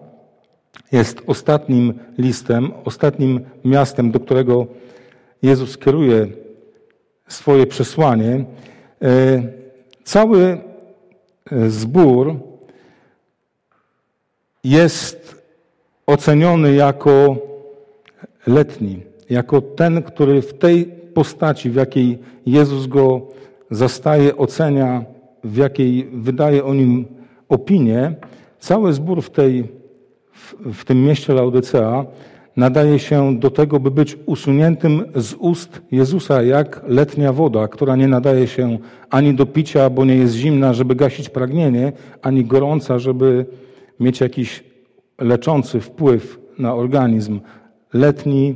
jest 0.91 1.22
ostatnim 1.28 1.94
listem, 2.18 2.72
ostatnim 2.86 3.39
miastem, 3.65 4.12
do 4.12 4.20
którego 4.20 4.68
Jezus 5.41 5.78
kieruje 5.78 6.28
swoje 7.28 7.68
przesłanie. 7.68 8.46
E, 9.02 9.44
Cały 10.04 10.41
e, 11.52 11.70
zbór 11.70 12.36
jest 14.63 15.44
oceniony 16.08 16.74
jako 16.74 17.38
letni, 18.48 19.02
jako 19.29 19.61
ten, 19.61 20.03
który 20.03 20.41
w 20.41 20.53
tej 20.53 20.85
postaci, 21.13 21.69
w 21.69 21.75
jakiej 21.75 22.19
Jezus 22.45 22.88
go 22.88 23.21
zastaje, 23.71 24.38
ocenia, 24.38 25.05
w 25.43 25.57
jakiej 25.57 26.09
wydaje 26.13 26.65
o 26.65 26.73
nim 26.73 27.05
opinię, 27.49 28.15
cały 28.59 28.93
zbór 28.93 29.21
w, 29.21 29.29
tej, 29.29 29.63
w, 30.31 30.55
w 30.73 30.85
tym 30.85 31.03
mieście 31.03 31.33
Laodicea 31.33 32.05
nadaje 32.57 32.99
się 32.99 33.39
do 33.39 33.49
tego, 33.49 33.79
by 33.79 33.91
być 33.91 34.17
usuniętym 34.25 35.03
z 35.15 35.33
ust 35.33 35.81
Jezusa 35.91 36.43
jak 36.43 36.81
letnia 36.88 37.33
woda, 37.33 37.67
która 37.67 37.95
nie 37.95 38.07
nadaje 38.07 38.47
się 38.47 38.77
ani 39.09 39.33
do 39.33 39.45
picia, 39.45 39.89
bo 39.89 40.05
nie 40.05 40.15
jest 40.15 40.33
zimna, 40.33 40.73
żeby 40.73 40.95
gasić 40.95 41.29
pragnienie, 41.29 41.93
ani 42.21 42.45
gorąca, 42.45 42.99
żeby 42.99 43.45
mieć 43.99 44.21
jakiś 44.21 44.63
leczący 45.19 45.79
wpływ 45.79 46.39
na 46.59 46.75
organizm. 46.75 47.39
Letni 47.93 48.55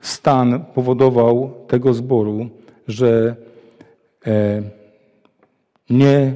stan 0.00 0.64
powodował 0.74 1.50
tego 1.66 1.94
zboru, 1.94 2.48
że 2.88 3.36
e, 4.26 4.62
nie 5.90 6.34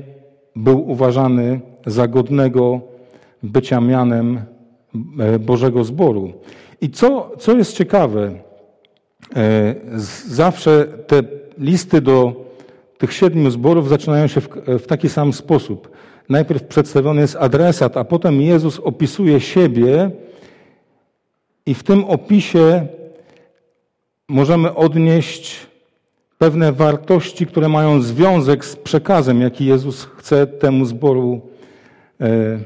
był 0.57 0.91
uważany 0.91 1.61
za 1.87 2.09
godnego 2.09 2.81
bycia 3.43 3.81
mianem 3.81 4.41
e, 5.19 5.39
Bożego 5.39 5.85
zboru. 5.85 6.33
I 6.81 6.91
co, 6.91 7.31
co 7.39 7.57
jest 7.57 7.77
ciekawe, 7.77 8.33
e, 9.37 9.75
zawsze 10.27 10.85
te 11.07 11.23
listy 11.59 12.01
do 12.01 12.45
tych 12.99 13.13
siedmiu 13.13 13.51
zborów 13.51 13.89
zaczynają 13.89 14.27
się 14.27 14.41
w, 14.41 14.49
w 14.67 14.87
taki 14.87 15.09
sam 15.09 15.33
sposób. 15.33 15.91
Najpierw 16.29 16.63
przedstawiony 16.63 17.21
jest 17.21 17.37
adresat, 17.37 17.97
a 17.97 18.05
potem 18.05 18.41
Jezus 18.41 18.81
opisuje 18.81 19.41
siebie 19.41 20.11
i 21.67 21.75
w 21.75 21.83
tym 21.83 22.05
opisie 22.05 22.87
możemy 24.29 24.75
odnieść 24.75 25.67
pewne 26.39 26.73
wartości, 26.73 27.47
które 27.47 27.69
mają 27.69 28.03
związek 28.03 28.65
z 28.65 28.77
przekazem, 28.77 29.41
jaki 29.41 29.67
Jezus 29.67 30.09
chce 30.17 30.47
temu 30.47 30.85
zboru 30.85 31.41
e, 32.21 32.59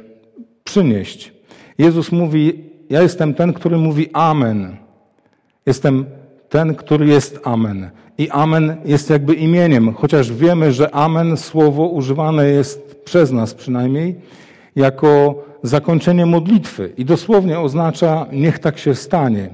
przynieść. 0.64 1.32
Jezus 1.78 2.12
mówi: 2.12 2.64
ja 2.90 3.02
jestem 3.02 3.34
ten, 3.34 3.52
który 3.52 3.76
mówi 3.78 4.10
Amen. 4.12 4.76
Jestem 5.66 6.06
ten, 6.48 6.74
który 6.74 7.06
jest 7.06 7.40
Amen. 7.44 7.90
I 8.18 8.30
Amen 8.30 8.76
jest 8.84 9.10
jakby 9.10 9.34
imieniem, 9.34 9.94
chociaż 9.94 10.32
wiemy, 10.32 10.72
że 10.72 10.94
Amen 10.94 11.36
słowo 11.36 11.86
używane 11.86 12.48
jest 12.48 13.04
przez 13.04 13.32
nas 13.32 13.54
przynajmniej 13.54 14.16
jako 14.76 15.44
zakończenie 15.62 16.26
modlitwy 16.26 16.92
i 16.96 17.04
dosłownie 17.04 17.60
oznacza 17.60 18.26
niech 18.32 18.58
tak 18.58 18.78
się 18.78 18.94
stanie. 18.94 19.50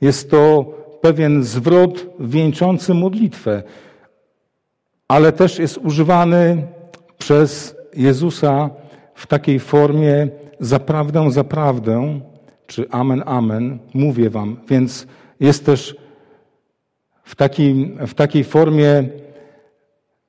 Jest 0.00 0.30
to 0.30 0.64
pewien 1.02 1.44
zwrot 1.44 2.06
wieńczący 2.20 2.94
modlitwę, 2.94 3.62
ale 5.08 5.32
też 5.32 5.58
jest 5.58 5.78
używany 5.78 6.66
przez 7.18 7.76
Jezusa 7.96 8.70
w 9.14 9.26
takiej 9.26 9.60
formie 9.60 10.28
zaprawdę, 10.60 11.30
zaprawdę, 11.30 12.20
czy 12.66 12.90
amen, 12.90 13.22
amen, 13.26 13.78
mówię 13.94 14.30
wam. 14.30 14.56
Więc 14.68 15.06
jest 15.40 15.66
też 15.66 15.96
w, 17.24 17.34
takim, 17.34 17.98
w 18.06 18.14
takiej 18.14 18.44
formie 18.44 19.04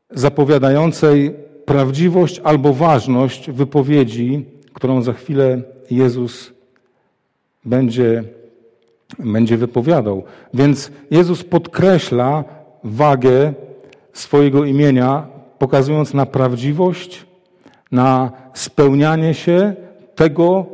zapowiadającej 0.09 1.35
prawdziwość 1.65 2.41
albo 2.43 2.73
ważność 2.73 3.51
wypowiedzi, 3.51 4.45
którą 4.73 5.01
za 5.01 5.13
chwilę 5.13 5.61
Jezus 5.91 6.53
będzie, 7.65 8.23
będzie 9.19 9.57
wypowiadał. 9.57 10.23
Więc 10.53 10.91
Jezus 11.11 11.43
podkreśla 11.43 12.43
wagę 12.83 13.53
swojego 14.13 14.65
imienia, 14.65 15.27
pokazując 15.59 16.13
na 16.13 16.25
prawdziwość, 16.25 17.25
na 17.91 18.31
spełnianie 18.53 19.33
się 19.33 19.75
tego, 20.15 20.65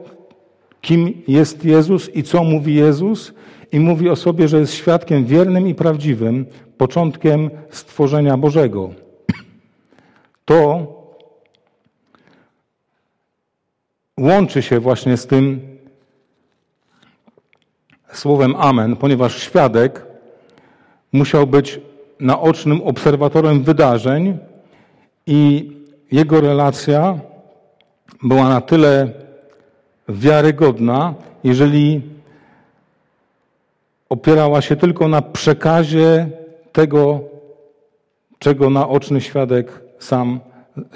kim 0.82 1.14
jest 1.28 1.66
Jezus 1.66 2.16
i 2.16 2.24
co 2.24 2.44
mówi 2.44 2.76
Jezus, 2.76 3.34
i 3.72 3.80
mówi 3.80 4.10
o 4.10 4.16
sobie, 4.16 4.48
że 4.48 4.60
jest 4.60 4.74
świadkiem 4.74 5.26
wiernym 5.26 5.68
i 5.68 5.76
prawdziwym, 5.76 6.46
początkiem 6.78 7.50
stworzenia 7.70 8.38
Bożego. 8.38 8.90
To 10.46 10.88
łączy 14.18 14.62
się 14.62 14.80
właśnie 14.80 15.18
z 15.18 15.28
tym 15.28 15.69
słowem 18.14 18.56
Amen, 18.58 18.96
ponieważ 18.96 19.42
świadek 19.42 20.06
musiał 21.14 21.48
być 21.48 21.80
naocznym 22.20 22.82
obserwatorem 22.82 23.64
wydarzeń 23.64 24.38
i 25.28 25.72
jego 26.12 26.42
relacja 26.42 27.20
była 28.24 28.50
na 28.50 28.62
tyle 28.62 29.10
wiarygodna, 30.10 31.14
jeżeli 31.44 32.02
opierała 34.10 34.62
się 34.62 34.76
tylko 34.76 35.08
na 35.08 35.22
przekazie 35.22 36.30
tego, 36.72 37.20
czego 38.40 38.70
naoczny 38.70 39.22
świadek 39.22 39.82
sam 40.00 40.40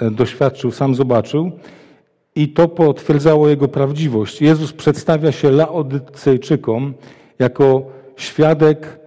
e, 0.00 0.10
doświadczył, 0.10 0.70
sam 0.70 0.94
zobaczył. 0.94 1.52
I 2.36 2.48
to 2.48 2.68
potwierdzało 2.68 3.48
jego 3.48 3.68
prawdziwość. 3.68 4.42
Jezus 4.42 4.72
przedstawia 4.72 5.32
się 5.32 5.50
Laodycejczykom 5.50 6.94
jako 7.38 7.82
świadek 8.16 8.98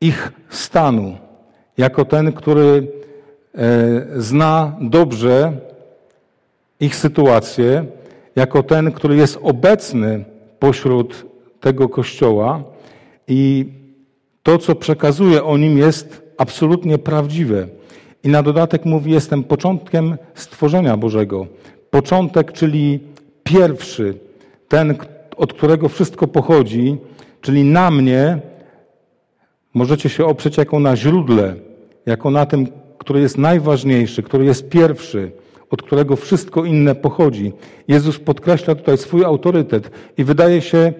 ich 0.00 0.32
stanu, 0.48 1.16
jako 1.78 2.04
ten, 2.04 2.32
który 2.32 2.88
e, 3.54 4.06
zna 4.16 4.76
dobrze 4.80 5.52
ich 6.80 6.96
sytuację, 6.96 7.84
jako 8.36 8.62
ten, 8.62 8.92
który 8.92 9.16
jest 9.16 9.38
obecny 9.42 10.24
pośród 10.58 11.26
tego 11.60 11.88
kościoła 11.88 12.62
i 13.28 13.66
to, 14.42 14.58
co 14.58 14.74
przekazuje 14.74 15.44
o 15.44 15.56
nim, 15.56 15.78
jest 15.78 16.22
absolutnie 16.38 16.98
prawdziwe. 16.98 17.66
I 18.24 18.28
na 18.28 18.42
dodatek 18.42 18.84
mówi: 18.84 19.12
Jestem 19.12 19.44
początkiem 19.44 20.16
stworzenia 20.34 20.96
Bożego. 20.96 21.46
Początek, 21.94 22.52
czyli 22.52 23.00
pierwszy, 23.44 24.14
ten, 24.68 24.94
od 25.36 25.52
którego 25.52 25.88
wszystko 25.88 26.26
pochodzi, 26.26 26.96
czyli 27.40 27.64
na 27.64 27.90
mnie 27.90 28.40
możecie 29.74 30.08
się 30.08 30.24
oprzeć 30.24 30.56
jako 30.56 30.78
na 30.80 30.96
źródle, 30.96 31.54
jako 32.06 32.30
na 32.30 32.46
tym, 32.46 32.66
który 32.98 33.20
jest 33.20 33.38
najważniejszy, 33.38 34.22
który 34.22 34.44
jest 34.44 34.68
pierwszy, 34.68 35.32
od 35.70 35.82
którego 35.82 36.16
wszystko 36.16 36.64
inne 36.64 36.94
pochodzi. 36.94 37.52
Jezus 37.88 38.18
podkreśla 38.18 38.74
tutaj 38.74 38.98
swój 38.98 39.24
autorytet 39.24 39.90
i 40.18 40.24
wydaje 40.24 40.60
się 40.62 40.92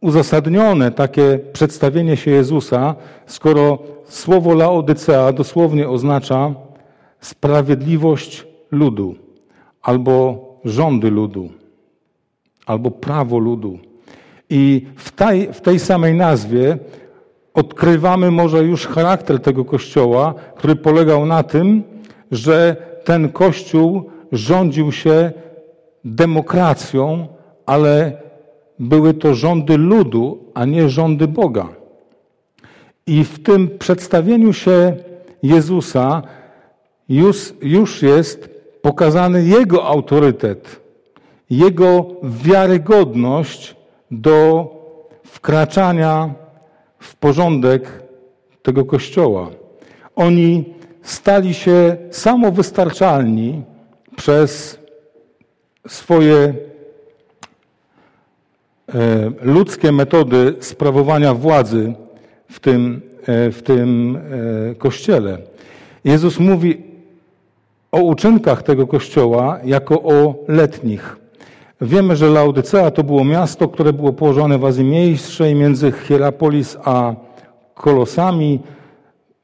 uzasadnione 0.00 0.90
takie 0.90 1.38
przedstawienie 1.52 2.16
się 2.16 2.30
Jezusa, 2.30 2.94
skoro 3.26 3.78
słowo 4.04 4.54
Laodycea 4.54 5.32
dosłownie 5.32 5.88
oznacza 5.88 6.54
sprawiedliwość 7.20 8.46
ludu, 8.70 9.25
albo 9.86 10.16
rządy 10.64 11.10
ludu, 11.10 11.48
albo 12.66 12.90
prawo 12.90 13.38
ludu. 13.38 13.78
I 14.50 14.86
w 14.96 15.10
tej, 15.10 15.52
w 15.52 15.60
tej 15.60 15.78
samej 15.78 16.14
nazwie 16.14 16.78
odkrywamy 17.54 18.30
może 18.30 18.64
już 18.64 18.86
charakter 18.86 19.40
tego 19.40 19.64
kościoła, 19.64 20.34
który 20.56 20.76
polegał 20.76 21.26
na 21.26 21.42
tym, 21.42 21.82
że 22.30 22.76
ten 23.04 23.28
kościół 23.28 24.10
rządził 24.32 24.92
się 24.92 25.32
demokracją, 26.04 27.28
ale 27.66 28.12
były 28.78 29.14
to 29.14 29.34
rządy 29.34 29.76
ludu, 29.76 30.38
a 30.54 30.64
nie 30.64 30.88
rządy 30.88 31.28
Boga. 31.28 31.68
I 33.06 33.24
w 33.24 33.42
tym 33.42 33.78
przedstawieniu 33.78 34.52
się 34.52 34.96
Jezusa 35.42 36.22
już, 37.08 37.54
już 37.62 38.02
jest 38.02 38.55
pokazany 38.86 39.44
Jego 39.44 39.84
autorytet, 39.84 40.80
Jego 41.50 42.06
wiarygodność 42.22 43.76
do 44.10 44.68
wkraczania 45.24 46.34
w 46.98 47.16
porządek 47.16 48.02
tego 48.62 48.84
Kościoła. 48.84 49.50
Oni 50.16 50.74
stali 51.02 51.54
się 51.54 51.96
samowystarczalni 52.10 53.62
przez 54.16 54.78
swoje 55.88 56.54
E, 58.94 59.30
ludzkie 59.42 59.92
metody 59.92 60.54
sprawowania 60.60 61.34
władzy 61.34 61.94
w 62.50 62.60
tym, 62.60 63.00
e, 63.26 63.50
w 63.50 63.62
tym 63.62 64.18
e, 64.70 64.74
kościele. 64.74 65.38
Jezus 66.04 66.38
mówi 66.38 66.95
o 67.96 68.02
uczynkach 68.02 68.62
tego 68.62 68.86
kościoła 68.86 69.58
jako 69.64 70.02
o 70.02 70.34
letnich. 70.48 71.16
Wiemy, 71.80 72.16
że 72.16 72.28
Laodycea 72.28 72.90
to 72.90 73.04
było 73.04 73.24
miasto, 73.24 73.68
które 73.68 73.92
było 73.92 74.12
położone 74.12 74.58
w 74.58 74.64
Azji 74.64 74.84
Mniejszej 74.84 75.54
między 75.54 75.92
Hierapolis 75.92 76.76
a 76.84 77.14
Kolosami. 77.74 78.60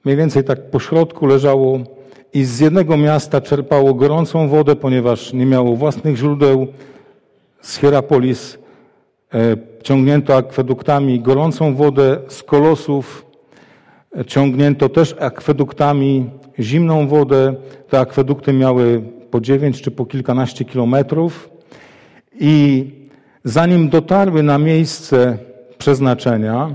Mniej 0.05 0.17
więcej 0.17 0.45
tak 0.45 0.71
po 0.71 0.81
środku 0.81 1.27
leżało 1.27 1.79
i 2.35 2.45
z 2.45 2.61
jednego 2.61 2.97
miasta 2.97 3.41
czerpało 3.41 3.95
gorącą 3.95 4.49
wodę, 4.49 4.77
ponieważ 4.77 5.33
nie 5.33 5.47
miało 5.47 5.77
własnych 5.77 6.17
źródeł. 6.17 6.67
Z 7.61 7.79
Hierapolis 7.79 8.59
E, 9.35 9.57
ciągnięto 9.83 10.37
akweduktami 10.37 11.21
gorącą 11.21 11.75
wodę 11.75 12.19
z 12.29 12.43
kolosów, 12.43 13.27
e, 14.17 14.25
ciągnięto 14.25 14.89
też 14.89 15.15
akweduktami 15.21 16.31
zimną 16.63 17.09
wodę. 17.09 17.55
Te 17.89 18.01
akwedukty 18.01 18.53
miały 18.53 19.03
po 19.31 19.41
dziewięć 19.41 19.83
czy 19.83 19.91
po 19.91 20.07
kilkanaście 20.07 20.65
kilometrów 20.65 21.51
i 22.41 22.85
zanim 23.45 23.89
dotarły 23.89 24.43
na 24.43 24.59
miejsce 24.59 25.39
przeznaczenia, 25.79 26.71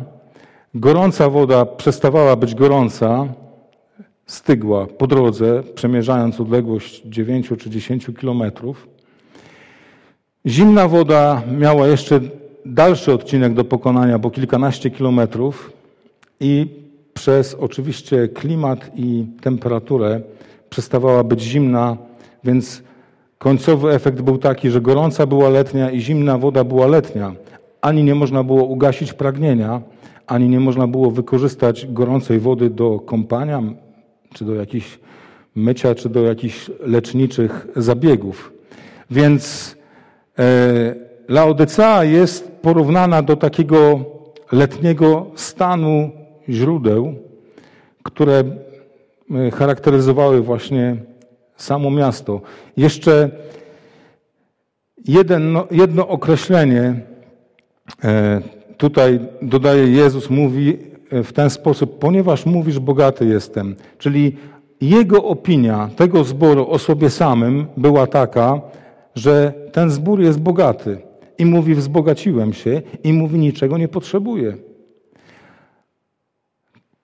gorąca 0.75 1.29
woda 1.29 1.65
przestawała 1.65 2.35
być 2.35 2.55
gorąca, 2.55 3.27
stygła 4.25 4.85
po 4.85 5.07
drodze, 5.07 5.63
przemierzając 5.75 6.39
odległość 6.39 7.01
9 7.05 7.49
czy 7.59 7.69
10 7.69 8.05
kilometrów. 8.19 8.87
Zimna 10.45 10.87
woda 10.87 11.41
miała 11.57 11.87
jeszcze 11.87 12.19
dalszy 12.65 13.13
odcinek 13.13 13.53
do 13.53 13.63
pokonania, 13.63 14.19
bo 14.19 14.29
kilkanaście 14.29 14.89
kilometrów 14.89 15.71
i 16.39 16.67
przez 17.17 17.53
oczywiście 17.53 18.27
klimat 18.27 18.91
i 18.95 19.25
temperaturę 19.41 20.21
przestawała 20.69 21.23
być 21.23 21.41
zimna, 21.41 21.97
więc 22.43 22.83
końcowy 23.37 23.91
efekt 23.91 24.21
był 24.21 24.37
taki, 24.37 24.69
że 24.69 24.81
gorąca 24.81 25.25
była 25.25 25.49
letnia 25.49 25.91
i 25.91 25.99
zimna 25.99 26.37
woda 26.37 26.63
była 26.63 26.87
letnia. 26.87 27.35
Ani 27.81 28.03
nie 28.03 28.15
można 28.15 28.43
było 28.43 28.63
ugasić 28.63 29.13
pragnienia, 29.13 29.81
ani 30.27 30.49
nie 30.49 30.59
można 30.59 30.87
było 30.87 31.11
wykorzystać 31.11 31.87
gorącej 31.87 32.39
wody 32.39 32.69
do 32.69 32.99
kąpania, 32.99 33.63
czy 34.33 34.45
do 34.45 34.55
jakichś 34.55 34.99
mycia, 35.55 35.95
czy 35.95 36.09
do 36.09 36.21
jakichś 36.21 36.71
leczniczych 36.79 37.67
zabiegów. 37.75 38.53
Więc 39.11 39.75
e, 40.39 40.95
Laodycea 41.27 42.03
jest 42.03 42.51
porównana 42.61 43.21
do 43.21 43.35
takiego 43.35 43.99
letniego 44.51 45.25
stanu 45.35 46.16
źródeł, 46.49 47.15
które 48.03 48.43
e, 49.31 49.51
charakteryzowały 49.51 50.41
właśnie 50.41 50.95
samo 51.55 51.91
miasto. 51.91 52.41
Jeszcze 52.77 53.29
Jedno, 55.07 55.67
jedno 55.71 56.07
określenie 56.07 57.01
e, 58.03 58.41
tutaj 58.77 59.19
dodaje 59.41 59.87
Jezus, 59.87 60.29
mówi 60.29 60.77
e, 61.11 61.23
w 61.23 61.33
ten 61.33 61.49
sposób, 61.49 61.99
ponieważ 61.99 62.45
mówisz, 62.45 62.79
bogaty 62.79 63.25
jestem. 63.25 63.75
Czyli 63.97 64.37
jego 64.81 65.23
opinia 65.23 65.89
tego 65.95 66.23
zboru 66.23 66.69
o 66.69 66.79
sobie 66.79 67.09
samym 67.09 67.65
była 67.77 68.07
taka, 68.07 68.61
że 69.15 69.53
ten 69.71 69.89
zbór 69.89 70.21
jest 70.21 70.39
bogaty. 70.39 70.97
I 71.37 71.45
mówi, 71.45 71.75
wzbogaciłem 71.75 72.53
się, 72.53 72.81
i 73.03 73.13
mówi, 73.13 73.39
niczego 73.39 73.77
nie 73.77 73.87
potrzebuję. 73.87 74.57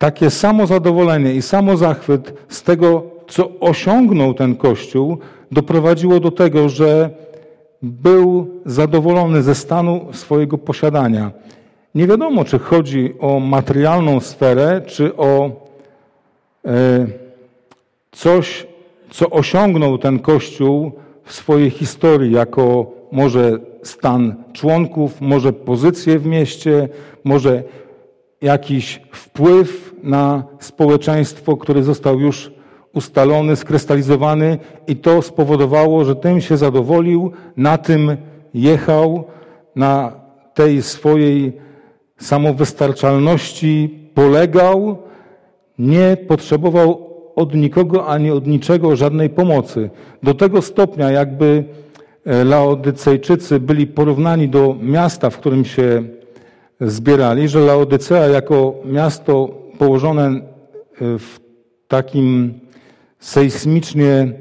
Takie 0.03 0.29
samozadowolenie 0.29 1.33
i 1.33 1.41
samozachwyt 1.41 2.33
z 2.49 2.63
tego, 2.63 3.03
co 3.27 3.59
osiągnął 3.59 4.33
ten 4.33 4.55
Kościół, 4.55 5.17
doprowadziło 5.51 6.19
do 6.19 6.31
tego, 6.31 6.69
że 6.69 7.09
był 7.81 8.47
zadowolony 8.65 9.43
ze 9.43 9.55
stanu 9.55 10.07
swojego 10.11 10.57
posiadania. 10.57 11.31
Nie 11.95 12.07
wiadomo, 12.07 12.45
czy 12.45 12.59
chodzi 12.59 13.13
o 13.19 13.39
materialną 13.39 14.19
sferę, 14.19 14.81
czy 14.85 15.15
o 15.15 15.51
e, 16.65 17.07
coś, 18.11 18.67
co 19.09 19.29
osiągnął 19.29 19.97
ten 19.97 20.19
Kościół 20.19 20.91
w 21.23 21.33
swojej 21.33 21.69
historii, 21.69 22.31
jako 22.31 22.91
może 23.11 23.59
stan 23.83 24.35
członków, 24.53 25.21
może 25.21 25.53
pozycję 25.53 26.19
w 26.19 26.25
mieście, 26.25 26.89
może 27.23 27.63
jakiś 28.41 29.01
wpływ 29.11 29.92
na 30.03 30.43
społeczeństwo, 30.59 31.57
który 31.57 31.83
został 31.83 32.19
już 32.19 32.51
ustalony, 32.93 33.55
skrystalizowany 33.55 34.57
i 34.87 34.95
to 34.95 35.21
spowodowało, 35.21 36.05
że 36.05 36.15
tym 36.15 36.41
się 36.41 36.57
zadowolił, 36.57 37.31
na 37.57 37.77
tym 37.77 38.17
jechał, 38.53 39.23
na 39.75 40.11
tej 40.53 40.81
swojej 40.81 41.53
samowystarczalności 42.17 43.99
polegał, 44.13 44.97
nie 45.79 46.17
potrzebował 46.27 47.09
od 47.35 47.55
nikogo 47.55 48.07
ani 48.07 48.31
od 48.31 48.47
niczego 48.47 48.95
żadnej 48.95 49.29
pomocy. 49.29 49.89
Do 50.23 50.33
tego 50.33 50.61
stopnia, 50.61 51.11
jakby 51.11 51.63
e, 52.25 52.43
Laodycejczycy 52.43 53.59
byli 53.59 53.87
porównani 53.87 54.49
do 54.49 54.75
miasta, 54.81 55.29
w 55.29 55.37
którym 55.37 55.65
się 55.65 56.03
zbierali, 56.81 57.47
że 57.47 57.59
Laodycea 57.59 58.27
jako 58.27 58.73
miasto 58.85 59.62
położone 59.83 60.25
e, 60.27 60.39
w 61.19 61.39
takim 61.87 62.53
sejsmicznie 63.19 64.33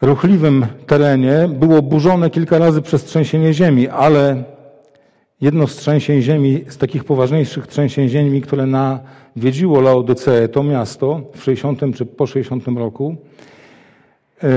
ruchliwym 0.00 0.66
terenie. 0.86 1.48
Było 1.48 1.82
burzone 1.82 2.30
kilka 2.30 2.58
razy 2.58 2.82
przez 2.82 3.04
trzęsienie 3.04 3.54
ziemi, 3.54 3.88
ale 3.88 4.44
jedno 5.40 5.66
z 5.66 5.76
trzęsień 5.76 6.22
ziemi, 6.22 6.64
z 6.68 6.78
takich 6.78 7.04
poważniejszych 7.04 7.66
trzęsień 7.66 8.08
ziemi, 8.08 8.40
które 8.42 8.66
nawiedziło 8.66 9.80
Laodyceę, 9.80 10.48
to 10.48 10.62
miasto 10.62 11.20
w 11.34 11.42
60 11.42 11.80
czy 11.96 12.06
po 12.06 12.26
60 12.26 12.68
roku, 12.78 13.16
e, 14.42 14.48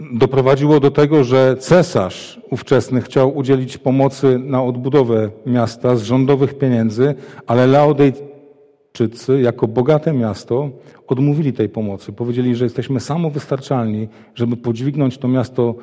doprowadziło 0.00 0.80
do 0.80 0.90
tego, 0.90 1.24
że 1.24 1.56
cesarz 1.56 2.40
ówczesny 2.50 3.02
chciał 3.02 3.36
udzielić 3.36 3.78
pomocy 3.78 4.38
na 4.38 4.62
odbudowę 4.62 5.30
miasta 5.46 5.96
z 5.96 6.02
rządowych 6.02 6.58
pieniędzy, 6.58 7.14
ale 7.46 7.66
Laodejczycy, 7.66 9.40
jako 9.40 9.68
bogate 9.68 10.12
miasto, 10.12 10.70
odmówili 11.06 11.52
tej 11.52 11.68
pomocy. 11.68 12.12
Powiedzieli, 12.12 12.54
że 12.54 12.64
jesteśmy 12.64 13.00
samowystarczalni, 13.00 14.08
żeby 14.34 14.56
podźwignąć 14.56 15.18
to 15.18 15.28
miasto 15.28 15.74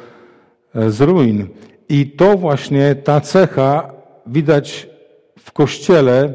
e, 0.75 0.91
z 0.91 1.01
ruin. 1.01 1.47
I 1.89 2.07
to 2.07 2.37
właśnie 2.37 2.95
ta 2.95 3.21
cecha 3.21 3.91
widać 4.27 4.89
w 5.39 5.51
kościele 5.51 6.33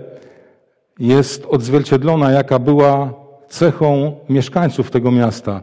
jest 0.99 1.47
odzwierciedlona, 1.47 2.31
jaka 2.31 2.59
była 2.59 3.15
cechą 3.49 4.17
mieszkańców 4.29 4.91
tego 4.91 5.11
miasta. 5.11 5.63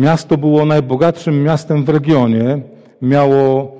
Miasto 0.00 0.36
było 0.36 0.64
najbogatszym 0.64 1.42
miastem 1.42 1.84
w 1.84 1.88
regionie, 1.88 2.60
miało 3.02 3.76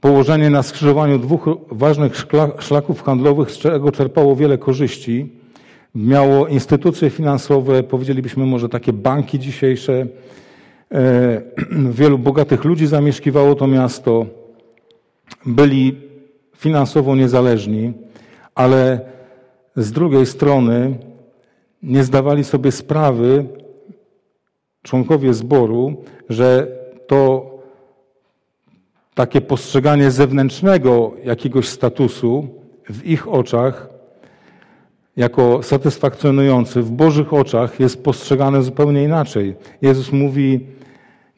położenie 0.00 0.50
na 0.50 0.62
skrzyżowaniu 0.62 1.18
dwóch 1.18 1.48
ważnych 1.70 2.26
szlaków 2.58 3.02
handlowych, 3.02 3.50
z 3.50 3.58
czego 3.58 3.92
czerpało 3.92 4.36
wiele 4.36 4.58
korzyści. 4.58 5.32
Miało 5.94 6.46
instytucje 6.46 7.10
finansowe, 7.10 7.82
powiedzielibyśmy 7.82 8.46
może 8.46 8.68
takie 8.68 8.92
banki 8.92 9.38
dzisiejsze. 9.38 10.06
E, 10.92 11.42
wielu 12.00 12.18
bogatych 12.18 12.64
ludzi 12.64 12.86
zamieszkiwało 12.86 13.54
to 13.54 13.66
miasto. 13.66 14.26
Byli 15.46 15.96
finansowo 16.56 17.16
niezależni, 17.16 17.92
ale 18.54 19.00
z 19.76 19.92
drugiej 19.92 20.26
strony 20.26 20.98
nie 21.82 22.04
zdawali 22.04 22.44
sobie 22.44 22.72
sprawy 22.72 23.60
członkowie 24.82 25.34
zboru, 25.34 25.96
że 26.28 26.66
to 27.06 27.50
takie 29.14 29.40
postrzeganie 29.40 30.10
zewnętrznego 30.10 31.12
jakiegoś 31.24 31.68
statusu 31.68 32.48
w 32.90 33.06
ich 33.06 33.28
oczach 33.28 33.88
jako 35.16 35.62
satysfakcjonujący, 35.62 36.82
w 36.82 36.90
Bożych 36.90 37.32
oczach 37.32 37.80
jest 37.80 38.04
postrzegane 38.04 38.62
zupełnie 38.62 39.04
inaczej. 39.04 39.56
Jezus 39.82 40.12
mówi, 40.12 40.66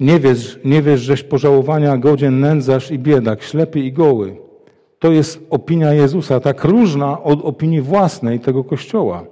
nie 0.01 0.21
wiesz, 0.21 0.61
nie 0.65 0.83
wiesz, 0.83 1.01
żeś 1.01 1.23
pożałowania 1.23 1.97
godzien 1.97 2.41
nędzarz 2.41 2.91
i 2.91 2.99
biedak, 2.99 3.43
ślepy 3.43 3.81
i 3.81 3.93
goły. 3.93 4.37
To 4.99 5.13
jest 5.13 5.41
opinia 5.51 5.93
Jezusa, 5.93 6.41
tak 6.41 6.65
różna 6.65 7.23
od 7.23 7.45
opinii 7.45 7.81
własnej 7.81 8.41
tego 8.41 8.65
Kościoła. 8.65 9.25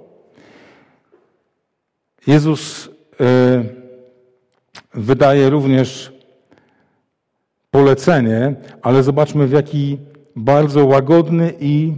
Jezus 2.27 2.89
e, 3.19 3.80
wydaje 4.93 5.49
również 5.49 6.13
polecenie, 7.71 8.55
ale 8.81 9.03
zobaczmy 9.03 9.47
w 9.47 9.51
jaki 9.51 9.97
bardzo 10.35 10.85
łagodny 10.85 11.53
i 11.59 11.93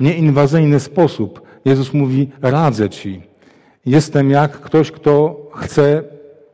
nieinwazyjny 0.00 0.80
sposób. 0.80 1.42
Jezus 1.64 1.94
mówi: 1.94 2.30
Radzę 2.42 2.90
ci. 2.90 3.22
Jestem 3.86 4.30
jak 4.30 4.52
ktoś, 4.60 4.90
kto 4.90 5.36
chce 5.54 6.02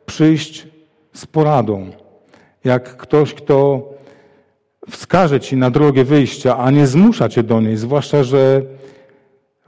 przyjść 0.07 0.69
z 1.13 1.27
poradą. 1.27 1.91
Jak 2.65 2.97
ktoś, 2.97 3.35
kto 3.35 3.89
wskaże 4.91 5.41
ci 5.41 5.57
na 5.57 5.71
drogę 5.71 6.05
wyjścia, 6.05 6.59
a 6.59 6.71
nie 6.71 6.87
zmusza 6.87 7.29
cię 7.29 7.43
do 7.43 7.61
niej. 7.61 7.77
Zwłaszcza, 7.77 8.25
że 8.25 8.63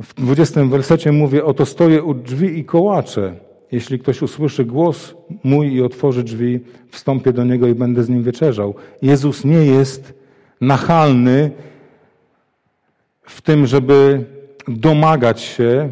w 0.02 0.14
20 0.14 0.64
wersecie 0.64 1.12
mówię: 1.12 1.44
Oto 1.44 1.66
stoję 1.66 2.02
u 2.02 2.14
drzwi 2.14 2.58
i 2.58 2.64
kołaczę. 2.64 3.47
Jeśli 3.72 3.98
ktoś 3.98 4.22
usłyszy 4.22 4.64
głos 4.64 5.14
mój 5.44 5.72
i 5.74 5.82
otworzy 5.82 6.24
drzwi, 6.24 6.60
wstąpię 6.90 7.32
do 7.32 7.44
niego 7.44 7.66
i 7.66 7.74
będę 7.74 8.02
z 8.02 8.08
nim 8.08 8.22
wieczerzał. 8.22 8.74
Jezus 9.02 9.44
nie 9.44 9.64
jest 9.64 10.14
nachalny 10.60 11.50
w 13.22 13.42
tym, 13.42 13.66
żeby 13.66 14.24
domagać 14.68 15.40
się 15.40 15.88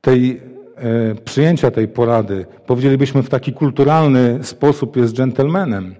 tej, 0.00 0.40
e, 0.76 1.14
przyjęcia 1.14 1.70
tej 1.70 1.88
porady. 1.88 2.46
Powiedzielibyśmy 2.66 3.22
w 3.22 3.28
taki 3.28 3.52
kulturalny 3.52 4.38
sposób 4.42 4.96
jest 4.96 5.14
dżentelmenem. 5.14 5.94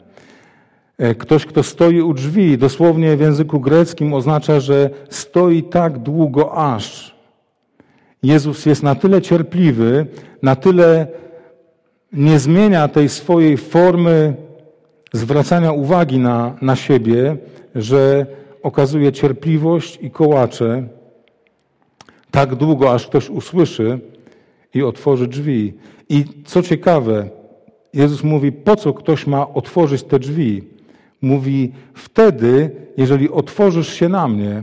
E, 0.99 1.15
ktoś, 1.15 1.47
kto 1.47 1.63
stoi 1.63 2.01
u 2.01 2.15
drzwi, 2.15 2.59
dosłownie 2.59 3.17
w 3.17 3.21
języku 3.21 3.61
greckim 3.61 4.15
oznacza, 4.15 4.61
że 4.61 4.91
stoi 5.11 5.63
tak 5.63 5.99
długo 5.99 6.55
aż. 6.55 7.14
Jezus 8.25 8.67
jest 8.67 8.83
na 8.83 8.95
tyle 8.95 9.23
cierpliwy, 9.23 10.07
na 10.43 10.57
tyle 10.57 11.07
nie 12.13 12.39
zmienia 12.39 12.89
tej 12.89 13.09
swojej 13.09 13.57
formy 13.57 14.35
zwracania 15.13 15.73
uwagi 15.73 16.19
na, 16.19 16.57
na 16.63 16.77
siebie, 16.77 17.37
że 17.75 18.27
okazuje 18.63 19.13
cierpliwość 19.13 19.99
i 20.03 20.11
kołacze 20.11 20.89
tak 22.31 22.55
długo, 22.55 22.93
aż 22.95 23.07
ktoś 23.07 23.31
usłyszy 23.31 24.01
i 24.75 24.83
otworzy 24.83 25.29
drzwi. 25.29 25.75
I 26.09 26.25
co 26.45 26.63
ciekawe, 26.63 27.29
Jezus 27.95 28.25
mówi, 28.25 28.53
po 28.53 28.77
co 28.77 28.93
ktoś 28.93 29.27
ma 29.27 29.49
otworzyć 29.55 30.03
te 30.03 30.19
drzwi? 30.19 30.63
Mówi, 31.23 31.73
wtedy, 31.95 32.71
jeżeli 32.97 33.31
otworzysz 33.31 33.95
się 33.95 34.09
na 34.09 34.29
mnie, 34.29 34.63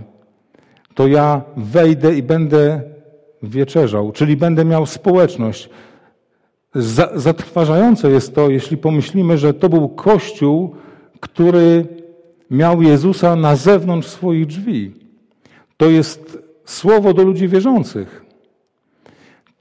to 0.96 1.08
ja 1.08 1.42
wejdę 1.58 2.16
i 2.16 2.24
będę 2.24 2.91
wieczerzał, 3.44 4.12
czyli 4.12 4.38
będę 4.38 4.66
miał 4.66 4.86
społeczność. 4.86 5.70
Zatrważające 7.16 8.12
jest 8.12 8.36
to, 8.36 8.50
jeśli 8.50 8.78
pomyślimy, 8.78 9.38
że 9.38 9.54
to 9.54 9.70
był 9.70 9.90
Kościół, 9.90 10.76
który 11.20 11.86
miał 12.52 12.82
Jezusa 12.82 13.36
na 13.36 13.56
zewnątrz 13.56 14.08
swoich 14.08 14.46
drzwi. 14.46 14.92
To 15.78 15.90
jest 15.90 16.38
słowo 16.66 17.14
do 17.14 17.24
ludzi 17.24 17.48
wierzących. 17.48 18.26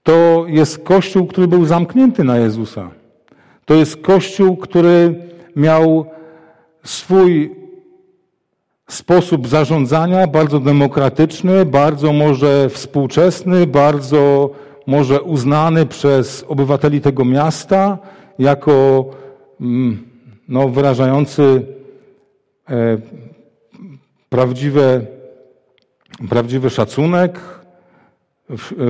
To 0.02 0.44
jest 0.48 0.78
Kościół, 0.78 1.26
który 1.26 1.48
był 1.48 1.64
zamknięty 1.64 2.24
na 2.24 2.38
Jezusa. 2.38 2.90
To 3.64 3.74
jest 3.74 3.96
Kościół, 3.96 4.56
który 4.56 5.14
miał 5.56 6.06
swój 6.84 7.59
sposób 8.92 9.48
zarządzania, 9.48 10.26
bardzo 10.26 10.60
demokratyczny, 10.60 11.64
bardzo 11.64 12.12
może 12.12 12.68
współczesny, 12.70 13.66
bardzo 13.66 14.50
może 14.86 15.22
uznany 15.22 15.86
przez 15.86 16.44
obywateli 16.48 17.00
tego 17.00 17.24
miasta 17.24 17.98
jako 18.38 19.04
mm, 19.60 20.08
no, 20.48 20.68
wyrażający 20.68 21.66
e, 22.70 22.98
prawdziwe, 24.28 25.00
prawdziwy 26.28 26.70
szacunek 26.70 27.40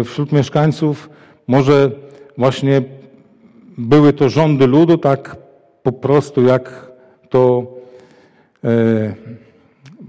wśród 0.04 0.32
mieszkańców. 0.32 1.10
Może 1.46 1.90
właśnie 2.38 2.82
były 3.78 4.12
to 4.12 4.28
rządy 4.28 4.66
ludu, 4.66 4.98
tak 4.98 5.36
po 5.82 5.92
prostu 5.92 6.42
jak 6.42 6.92
to 7.28 7.66
e, 8.64 9.14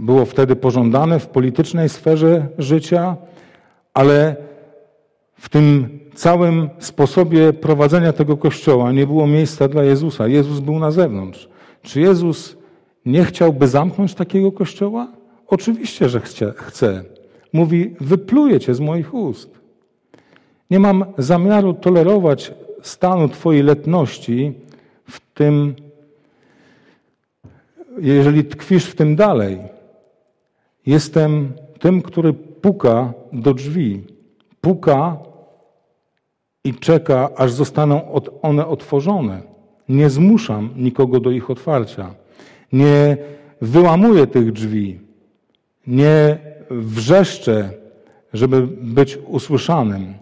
było 0.02 0.26
wtedy 0.26 0.56
pożądane 0.56 1.20
w 1.20 1.28
politycznej 1.28 1.90
sferze 1.90 2.48
życia, 2.58 3.18
ale 3.94 4.36
w 5.36 5.50
tym 5.50 6.00
całym 6.16 6.70
sposobie 6.80 7.54
prowadzenia 7.54 8.14
tego 8.14 8.38
kościoła 8.38 8.92
nie 8.92 9.08
było 9.08 9.28
miejsca 9.28 9.68
dla 9.68 9.84
Jezusa. 9.84 10.28
Jezus 10.28 10.60
był 10.60 10.80
na 10.80 10.92
zewnątrz. 10.92 11.50
Czy 11.82 12.02
Jezus 12.02 12.58
nie 13.06 13.26
chciałby 13.26 13.68
zamknąć 13.68 14.14
takiego 14.14 14.52
kościoła? 14.52 15.08
Oczywiście, 15.48 16.10
że 16.10 16.22
chce. 16.56 17.04
Mówi: 17.54 17.96
Wypluję 18.02 18.60
cię 18.60 18.76
z 18.76 18.80
moich 18.80 19.14
ust. 19.14 19.62
Nie 20.70 20.80
mam 20.80 21.06
zamiaru 21.18 21.74
tolerować 21.74 22.54
stanu 22.82 23.30
Twojej 23.30 23.64
letności 23.64 24.54
w 25.06 25.20
tym, 25.34 25.76
jeżeli 28.00 28.44
tkwisz 28.44 28.86
w 28.86 28.96
tym 28.96 29.16
dalej. 29.16 29.60
Jestem 30.86 31.54
tym, 31.80 32.02
który 32.02 32.34
puka 32.34 33.14
do 33.34 33.54
drzwi. 33.54 34.04
Puka 34.62 35.18
i 36.64 36.74
czeka, 36.74 37.30
aż 37.36 37.52
zostaną 37.52 38.02
one 38.42 38.68
otworzone. 38.68 39.42
Nie 39.90 40.10
zmuszam 40.10 40.70
nikogo 40.76 41.20
do 41.20 41.32
ich 41.32 41.50
otwarcia. 41.50 42.16
Nie 42.74 43.18
wyłamuję 43.62 44.28
tych 44.28 44.52
drzwi. 44.52 45.00
Nie 45.88 46.38
wrzeszczę, 46.70 47.70
żeby 48.34 48.68
być 48.68 49.18
usłyszanym. 49.28 50.14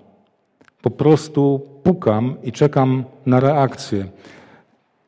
Po 0.82 0.90
prostu 0.90 1.62
pukam 1.84 2.36
i 2.44 2.52
czekam 2.52 3.04
na 3.26 3.40
reakcję. 3.40 4.06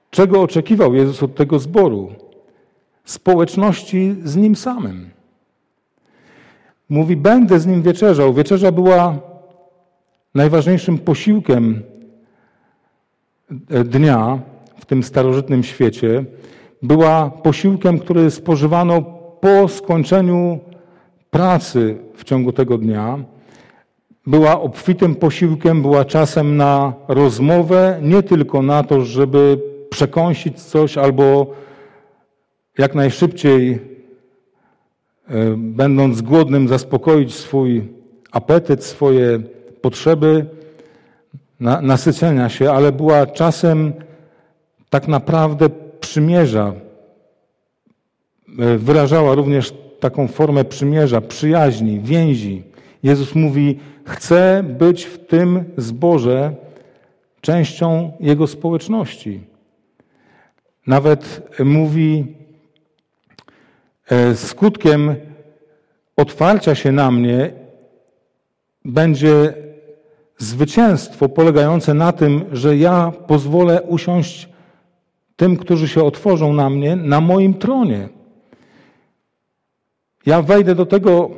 Czego 0.09 0.41
oczekiwał 0.41 0.95
Jezus 0.95 1.23
od 1.23 1.35
tego 1.35 1.59
zboru? 1.59 2.11
Społeczności 3.05 4.15
z 4.23 4.35
Nim 4.35 4.55
samym. 4.55 5.09
Mówi, 6.91 7.15
będę 7.15 7.59
z 7.59 7.65
Nim 7.65 7.81
wieczerzał. 7.81 8.33
Wieczerza 8.33 8.71
była 8.71 9.19
najważniejszym 10.35 10.97
posiłkiem 10.97 11.83
dnia 13.85 14.39
w 14.79 14.85
tym 14.85 15.03
starożytnym 15.03 15.63
świecie. 15.63 16.25
Była 16.81 17.29
posiłkiem, 17.29 17.99
który 17.99 18.31
spożywano 18.31 19.01
po 19.41 19.67
skończeniu 19.67 20.59
pracy 21.29 21.97
w 22.15 22.23
ciągu 22.23 22.51
tego 22.51 22.77
dnia 22.77 23.19
była 24.27 24.61
obfitym 24.61 25.15
posiłkiem, 25.15 25.81
była 25.81 26.05
czasem 26.05 26.57
na 26.57 26.93
rozmowę, 27.07 27.99
nie 28.01 28.23
tylko 28.23 28.61
na 28.61 28.83
to, 28.83 29.01
żeby 29.01 29.59
przekąsić 29.89 30.61
coś 30.61 30.97
albo 30.97 31.47
jak 32.77 32.95
najszybciej, 32.95 33.71
e, 33.71 33.90
będąc 35.57 36.21
głodnym, 36.21 36.67
zaspokoić 36.67 37.33
swój 37.33 37.87
apetyt, 38.31 38.83
swoje 38.83 39.39
potrzeby 39.81 40.45
nasycenia 41.81 42.49
się, 42.49 42.71
ale 42.71 42.91
była 42.91 43.25
czasem 43.25 43.93
tak 44.89 45.07
naprawdę 45.07 45.69
przymierza. 45.99 46.73
E, 48.59 48.77
wyrażała 48.77 49.35
również 49.35 49.73
taką 49.99 50.27
formę 50.27 50.65
przymierza, 50.65 51.21
przyjaźni, 51.21 51.99
więzi. 51.99 52.63
Jezus 53.03 53.35
mówi: 53.35 53.79
Chcę 54.05 54.63
być 54.79 55.05
w 55.05 55.25
tym 55.25 55.63
zborze 55.77 56.55
częścią 57.41 58.11
Jego 58.19 58.47
społeczności. 58.47 59.41
Nawet 60.87 61.51
mówi, 61.59 62.25
e, 62.39 62.40
skutkiem 64.35 65.15
otwarcia 66.17 66.75
się 66.75 66.91
na 66.91 67.11
mnie 67.11 67.53
będzie 68.85 69.53
zwycięstwo 70.37 71.29
polegające 71.29 71.93
na 71.93 72.11
tym, 72.11 72.45
że 72.51 72.77
ja 72.77 73.11
pozwolę 73.27 73.81
usiąść 73.81 74.49
tym, 75.35 75.57
którzy 75.57 75.87
się 75.87 76.03
otworzą 76.03 76.53
na 76.53 76.69
mnie, 76.69 76.95
na 76.95 77.21
moim 77.21 77.53
tronie. 77.53 78.09
Ja 80.25 80.41
wejdę 80.41 80.75
do 80.75 80.85
tego 80.85 81.29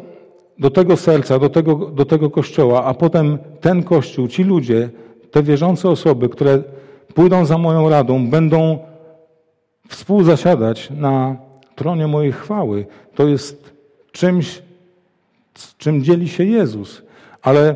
do 0.59 0.69
tego 0.69 0.97
serca, 0.97 1.39
do 1.39 1.49
tego, 1.49 1.75
do 1.75 2.05
tego 2.05 2.29
kościoła, 2.29 2.83
a 2.83 2.93
potem 2.93 3.37
ten 3.61 3.83
kościół, 3.83 4.27
ci 4.27 4.43
ludzie, 4.43 4.89
te 5.31 5.43
wierzące 5.43 5.89
osoby, 5.89 6.29
które 6.29 6.63
pójdą 7.13 7.45
za 7.45 7.57
moją 7.57 7.89
radą, 7.89 8.27
będą 8.27 8.79
współzasiadać 9.87 10.89
na 10.89 11.35
tronie 11.75 12.07
mojej 12.07 12.31
chwały. 12.31 12.85
To 13.15 13.27
jest 13.27 13.73
czymś, 14.11 14.61
czym 15.77 16.03
dzieli 16.03 16.29
się 16.29 16.43
Jezus. 16.43 17.01
Ale 17.41 17.75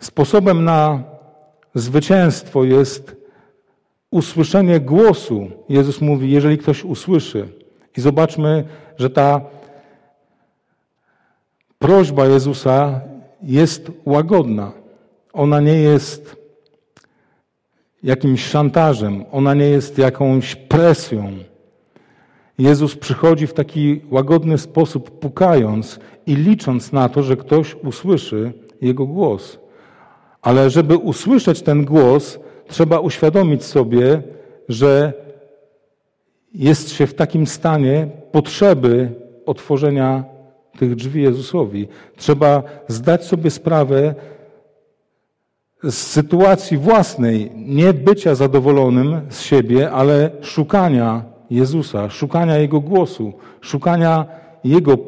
sposobem 0.00 0.64
na 0.64 1.02
zwycięstwo 1.74 2.64
jest 2.64 3.16
usłyszenie 4.10 4.80
głosu. 4.80 5.50
Jezus 5.68 6.00
mówi, 6.00 6.30
jeżeli 6.30 6.58
ktoś 6.58 6.84
usłyszy. 6.84 7.48
I 7.96 8.00
zobaczmy, 8.00 8.64
że 8.98 9.10
ta 9.10 9.40
prośba 11.78 12.26
Jezusa 12.26 13.00
jest 13.42 13.90
łagodna. 14.04 14.72
Ona 15.32 15.60
nie 15.60 15.74
jest 15.74 16.36
jakimś 18.02 18.44
szantażem, 18.44 19.24
ona 19.32 19.54
nie 19.54 19.68
jest 19.68 19.98
jakąś 19.98 20.54
presją. 20.54 21.32
Jezus 22.62 22.96
przychodzi 22.96 23.46
w 23.46 23.54
taki 23.54 24.00
łagodny 24.10 24.58
sposób, 24.58 25.18
pukając 25.18 26.00
i 26.26 26.34
licząc 26.36 26.92
na 26.92 27.08
to, 27.08 27.22
że 27.22 27.36
ktoś 27.36 27.76
usłyszy 27.84 28.52
Jego 28.80 29.06
głos. 29.06 29.58
Ale 30.42 30.70
żeby 30.70 30.96
usłyszeć 30.96 31.62
ten 31.62 31.84
głos, 31.84 32.38
trzeba 32.68 32.98
uświadomić 33.00 33.64
sobie, 33.64 34.22
że 34.68 35.12
jest 36.54 36.90
się 36.90 37.06
w 37.06 37.14
takim 37.14 37.46
stanie 37.46 38.08
potrzeby 38.32 39.12
otworzenia 39.46 40.24
tych 40.78 40.94
drzwi 40.94 41.22
Jezusowi. 41.22 41.88
Trzeba 42.16 42.62
zdać 42.88 43.24
sobie 43.24 43.50
sprawę 43.50 44.14
z 45.82 45.94
sytuacji 45.94 46.76
własnej, 46.76 47.50
nie 47.54 47.92
bycia 47.92 48.34
zadowolonym 48.34 49.20
z 49.28 49.40
siebie, 49.40 49.90
ale 49.90 50.30
szukania 50.40 51.31
Jezusa, 51.52 52.10
szukania 52.10 52.58
Jego 52.58 52.80
głosu, 52.80 53.32
szukania 53.60 54.26
Jego 54.64 54.98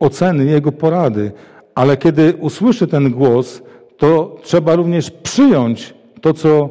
oceny, 0.00 0.44
Jego 0.44 0.72
porady. 0.72 1.32
Ale 1.74 1.96
kiedy 1.96 2.34
usłyszy 2.40 2.86
ten 2.86 3.10
głos, 3.10 3.62
to 3.96 4.36
trzeba 4.42 4.74
również 4.74 5.10
przyjąć 5.10 5.94
to, 6.20 6.34
co 6.34 6.68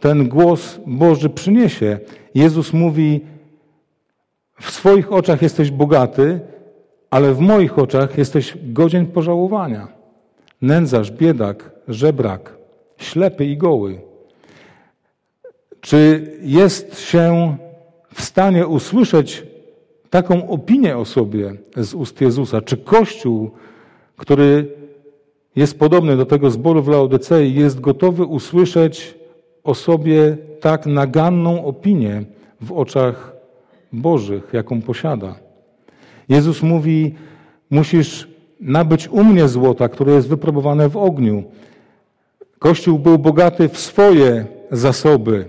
ten 0.00 0.28
głos 0.28 0.80
Boży 0.86 1.30
przyniesie. 1.30 1.98
Jezus 2.34 2.72
mówi: 2.72 3.20
W 4.60 4.70
swoich 4.70 5.12
oczach 5.12 5.42
jesteś 5.42 5.70
bogaty, 5.70 6.40
ale 7.10 7.34
w 7.34 7.40
moich 7.40 7.78
oczach 7.78 8.18
jesteś 8.18 8.58
godzien 8.62 9.06
pożałowania. 9.06 9.88
Nędzarz, 10.62 11.10
biedak, 11.10 11.70
żebrak, 11.88 12.56
ślepy 12.96 13.44
i 13.44 13.56
goły. 13.56 14.00
Czy 15.80 16.30
jest 16.42 17.00
się 17.00 17.56
w 18.14 18.22
stanie 18.22 18.66
usłyszeć 18.66 19.46
taką 20.10 20.48
opinię 20.48 20.96
o 20.96 21.04
sobie 21.04 21.54
z 21.76 21.94
ust 21.94 22.20
Jezusa? 22.20 22.60
Czy 22.60 22.76
Kościół, 22.76 23.50
który 24.16 24.66
jest 25.56 25.78
podobny 25.78 26.16
do 26.16 26.26
tego 26.26 26.50
zboru 26.50 26.82
w 26.82 26.88
Laodycei, 26.88 27.54
jest 27.54 27.80
gotowy 27.80 28.24
usłyszeć 28.24 29.14
o 29.64 29.74
sobie 29.74 30.36
tak 30.60 30.86
naganną 30.86 31.64
opinię 31.64 32.24
w 32.60 32.72
oczach 32.72 33.32
Bożych, 33.92 34.50
jaką 34.52 34.82
posiada? 34.82 35.34
Jezus 36.28 36.62
mówi: 36.62 37.14
Musisz 37.70 38.28
nabyć 38.60 39.08
u 39.08 39.24
mnie 39.24 39.48
złota, 39.48 39.88
które 39.88 40.12
jest 40.12 40.28
wypróbowane 40.28 40.88
w 40.88 40.96
ogniu. 40.96 41.44
Kościół 42.58 42.98
był 42.98 43.18
bogaty 43.18 43.68
w 43.68 43.78
swoje 43.78 44.46
zasoby, 44.70 45.48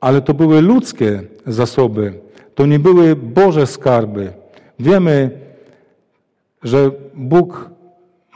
ale 0.00 0.20
to 0.20 0.34
były 0.34 0.62
ludzkie 0.62 1.33
zasoby. 1.46 2.12
To 2.54 2.66
nie 2.66 2.78
były 2.78 3.16
Boże 3.16 3.66
skarby. 3.66 4.32
Wiemy, 4.78 5.30
że 6.62 6.90
Bóg 7.14 7.70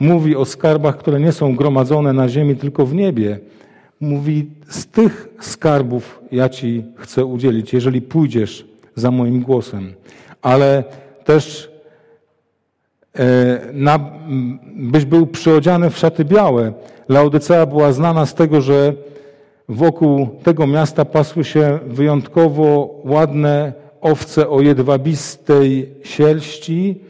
mówi 0.00 0.36
o 0.36 0.44
skarbach, 0.44 0.96
które 0.96 1.20
nie 1.20 1.32
są 1.32 1.56
gromadzone 1.56 2.12
na 2.12 2.28
ziemi, 2.28 2.56
tylko 2.56 2.86
w 2.86 2.94
niebie. 2.94 3.38
Mówi, 4.00 4.50
z 4.68 4.86
tych 4.86 5.28
skarbów 5.40 6.20
ja 6.32 6.48
Ci 6.48 6.84
chcę 6.96 7.24
udzielić, 7.24 7.72
jeżeli 7.72 8.02
pójdziesz 8.02 8.66
za 8.94 9.10
moim 9.10 9.42
głosem. 9.42 9.92
Ale 10.42 10.84
też 11.24 11.70
e, 13.14 13.60
na, 13.72 13.98
byś 14.76 15.04
był 15.04 15.26
przyodziany 15.26 15.90
w 15.90 15.98
szaty 15.98 16.24
białe. 16.24 16.72
Laodycea 17.08 17.66
była 17.66 17.92
znana 17.92 18.26
z 18.26 18.34
tego, 18.34 18.60
że 18.60 18.94
wokół 19.68 20.28
tego 20.42 20.66
miasta 20.66 21.04
pasły 21.04 21.44
się 21.44 21.78
wyjątkowo 21.86 22.94
ładne 23.04 23.72
owce 24.00 24.48
o 24.48 24.60
jedwabistej 24.60 25.94
sierści 26.02 27.00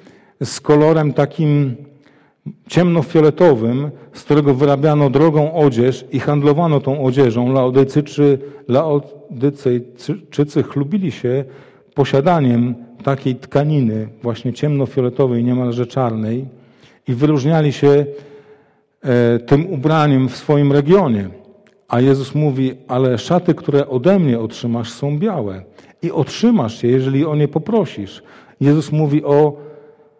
z 0.45 0.61
kolorem 0.61 1.13
takim 1.13 1.77
ciemnofioletowym, 2.69 3.91
z 4.13 4.23
którego 4.25 4.55
wyrabiano 4.55 5.11
drogą 5.11 5.55
odzież 5.55 6.05
i 6.13 6.21
handlowano 6.21 6.81
tą 6.81 7.05
odzieżą. 7.05 7.53
Laodycyczy, 7.53 8.39
Laodycyjczycy 8.69 10.63
chlubili 10.63 11.13
się 11.13 11.45
posiadaniem 11.95 12.75
takiej 13.05 13.37
tkaniny, 13.37 14.09
właśnie 14.23 14.53
ciemnofioletowej, 14.53 15.45
niemalże 15.45 15.87
czarnej 15.87 16.47
i 17.09 17.15
wyróżniali 17.15 17.73
się 17.73 18.07
e, 19.03 19.39
tym 19.39 19.67
ubraniem 19.67 20.29
w 20.29 20.37
swoim 20.37 20.73
regionie. 20.73 21.29
A 21.89 22.01
Jezus 22.01 22.34
mówi, 22.34 22.74
ale 22.89 23.18
szaty, 23.18 23.55
które 23.55 23.89
ode 23.89 24.18
mnie 24.18 24.41
otrzymasz, 24.41 24.91
są 24.91 25.18
białe. 25.18 25.62
I 26.03 26.12
otrzymasz 26.12 26.82
je, 26.82 26.91
jeżeli 26.91 27.26
o 27.26 27.34
nie 27.34 27.49
poprosisz. 27.49 28.22
Jezus 28.61 28.93
mówi 28.93 29.24
o 29.24 29.57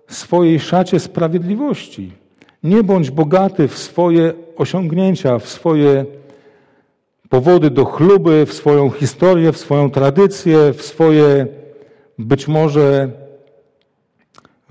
swojej 0.08 0.60
szacie 0.60 1.00
sprawiedliwości. 1.00 2.12
Nie 2.62 2.82
bądź 2.82 3.10
bogaty 3.10 3.68
w 3.68 3.78
swoje 3.78 4.32
osiągnięcia, 4.56 5.38
w 5.38 5.48
swoje 5.48 6.04
powody 7.28 7.70
do 7.70 7.84
chluby, 7.84 8.46
w 8.46 8.52
swoją 8.52 8.90
historię, 8.90 9.52
w 9.52 9.58
swoją 9.58 9.90
tradycję, 9.90 10.72
w 10.72 10.82
swoje 10.82 11.46
być 12.18 12.48
może 12.48 13.10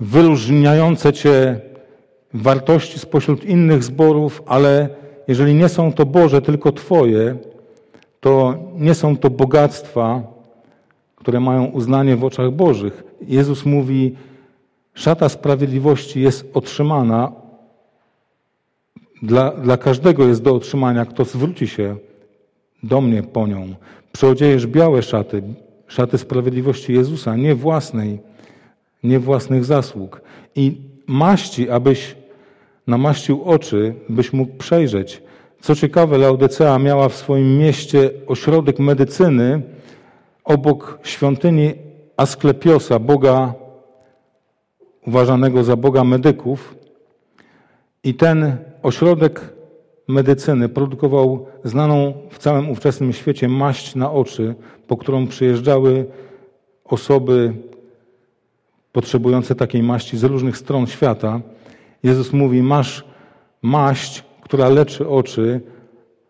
wyróżniające 0.00 1.12
Cię 1.12 1.60
wartości 2.34 2.98
spośród 2.98 3.44
innych 3.44 3.84
zborów, 3.84 4.42
ale 4.46 4.88
jeżeli 5.28 5.54
nie 5.54 5.68
są 5.68 5.92
to 5.92 6.06
Boże, 6.06 6.42
tylko 6.42 6.72
Twoje, 6.72 7.36
to 8.20 8.54
nie 8.74 8.94
są 8.94 9.16
to 9.16 9.30
bogactwa, 9.30 10.22
które 11.16 11.40
mają 11.40 11.64
uznanie 11.64 12.16
w 12.16 12.24
oczach 12.24 12.50
Bożych. 12.50 13.04
Jezus 13.20 13.66
mówi, 13.66 14.16
szata 14.94 15.28
sprawiedliwości 15.28 16.20
jest 16.20 16.50
otrzymana, 16.54 17.32
dla, 19.22 19.50
dla 19.50 19.76
każdego 19.76 20.28
jest 20.28 20.42
do 20.42 20.54
otrzymania, 20.54 21.06
kto 21.06 21.24
zwróci 21.24 21.68
się 21.68 21.96
do 22.82 23.00
mnie 23.00 23.22
po 23.22 23.46
nią. 23.46 23.74
Przyodziejesz 24.12 24.66
białe 24.66 25.02
szaty, 25.02 25.42
szaty 25.86 26.18
sprawiedliwości 26.18 26.92
Jezusa, 26.92 27.36
nie 27.36 27.54
własnej, 27.54 28.18
nie 29.02 29.18
własnych 29.18 29.64
zasług. 29.64 30.20
I 30.54 30.80
maści, 31.06 31.70
abyś 31.70 32.16
namaścił 32.88 33.44
oczy, 33.44 33.94
byś 34.08 34.32
mógł 34.32 34.56
przejrzeć. 34.56 35.22
Co 35.60 35.74
ciekawe, 35.74 36.18
Laodicea 36.18 36.78
miała 36.78 37.08
w 37.08 37.14
swoim 37.14 37.58
mieście 37.58 38.10
ośrodek 38.26 38.78
medycyny 38.78 39.62
obok 40.44 40.98
świątyni 41.02 41.74
Asklepiosa, 42.16 42.98
Boga 42.98 43.54
uważanego 45.06 45.64
za 45.64 45.76
Boga 45.76 46.04
medyków. 46.04 46.74
I 48.04 48.14
ten 48.14 48.56
ośrodek 48.82 49.40
medycyny 50.08 50.68
produkował 50.68 51.46
znaną 51.64 52.12
w 52.30 52.38
całym 52.38 52.70
ówczesnym 52.70 53.12
świecie 53.12 53.48
maść 53.48 53.94
na 53.94 54.12
oczy, 54.12 54.54
po 54.86 54.96
którą 54.96 55.26
przyjeżdżały 55.26 56.06
osoby 56.84 57.54
potrzebujące 58.92 59.54
takiej 59.54 59.82
maści 59.82 60.18
z 60.18 60.24
różnych 60.24 60.56
stron 60.56 60.86
świata. 60.86 61.40
Jezus 62.02 62.32
mówi: 62.32 62.62
Masz 62.62 63.04
maść, 63.62 64.24
która 64.40 64.68
leczy 64.68 65.08
oczy 65.08 65.60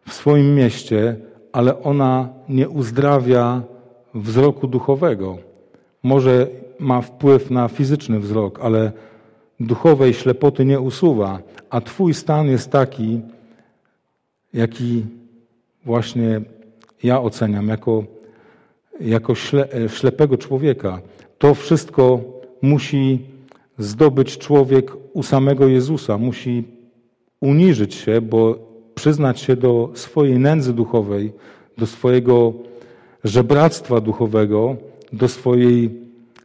w 0.09 0.13
swoim 0.13 0.55
mieście, 0.55 1.17
ale 1.53 1.83
ona 1.83 2.29
nie 2.49 2.69
uzdrawia 2.69 3.63
wzroku 4.15 4.67
duchowego. 4.67 5.39
Może 6.03 6.47
ma 6.79 7.01
wpływ 7.01 7.51
na 7.51 7.69
fizyczny 7.69 8.21
wzrok, 8.21 8.61
ale 8.63 8.93
duchowej 9.61 10.15
ślepoty 10.15 10.65
nie 10.65 10.81
usuwa, 10.81 11.39
a 11.71 11.81
Twój 11.81 12.15
stan 12.15 12.47
jest 12.47 12.71
taki, 12.71 13.21
jaki 14.53 15.05
właśnie 15.85 16.41
ja 17.03 17.21
oceniam 17.21 17.69
jako, 17.69 18.05
jako 19.01 19.35
śle, 19.35 19.69
ślepego 19.89 20.39
człowieka. 20.39 21.01
To 21.39 21.55
wszystko 21.55 22.21
musi 22.63 23.21
zdobyć 23.79 24.39
człowiek 24.39 24.93
u 25.13 25.23
samego 25.23 25.69
Jezusa. 25.69 26.19
Musi 26.19 26.65
uniżyć 27.41 27.95
się, 27.95 28.21
bo 28.21 28.59
przyznać 28.95 29.41
się 29.41 29.57
do 29.57 29.91
swojej 29.95 30.39
nędzy 30.39 30.73
duchowej, 30.73 31.33
do 31.79 31.87
swojego 31.87 32.53
żebractwa 33.25 34.01
duchowego, 34.01 34.77
do 35.13 35.29
swojej 35.29 35.91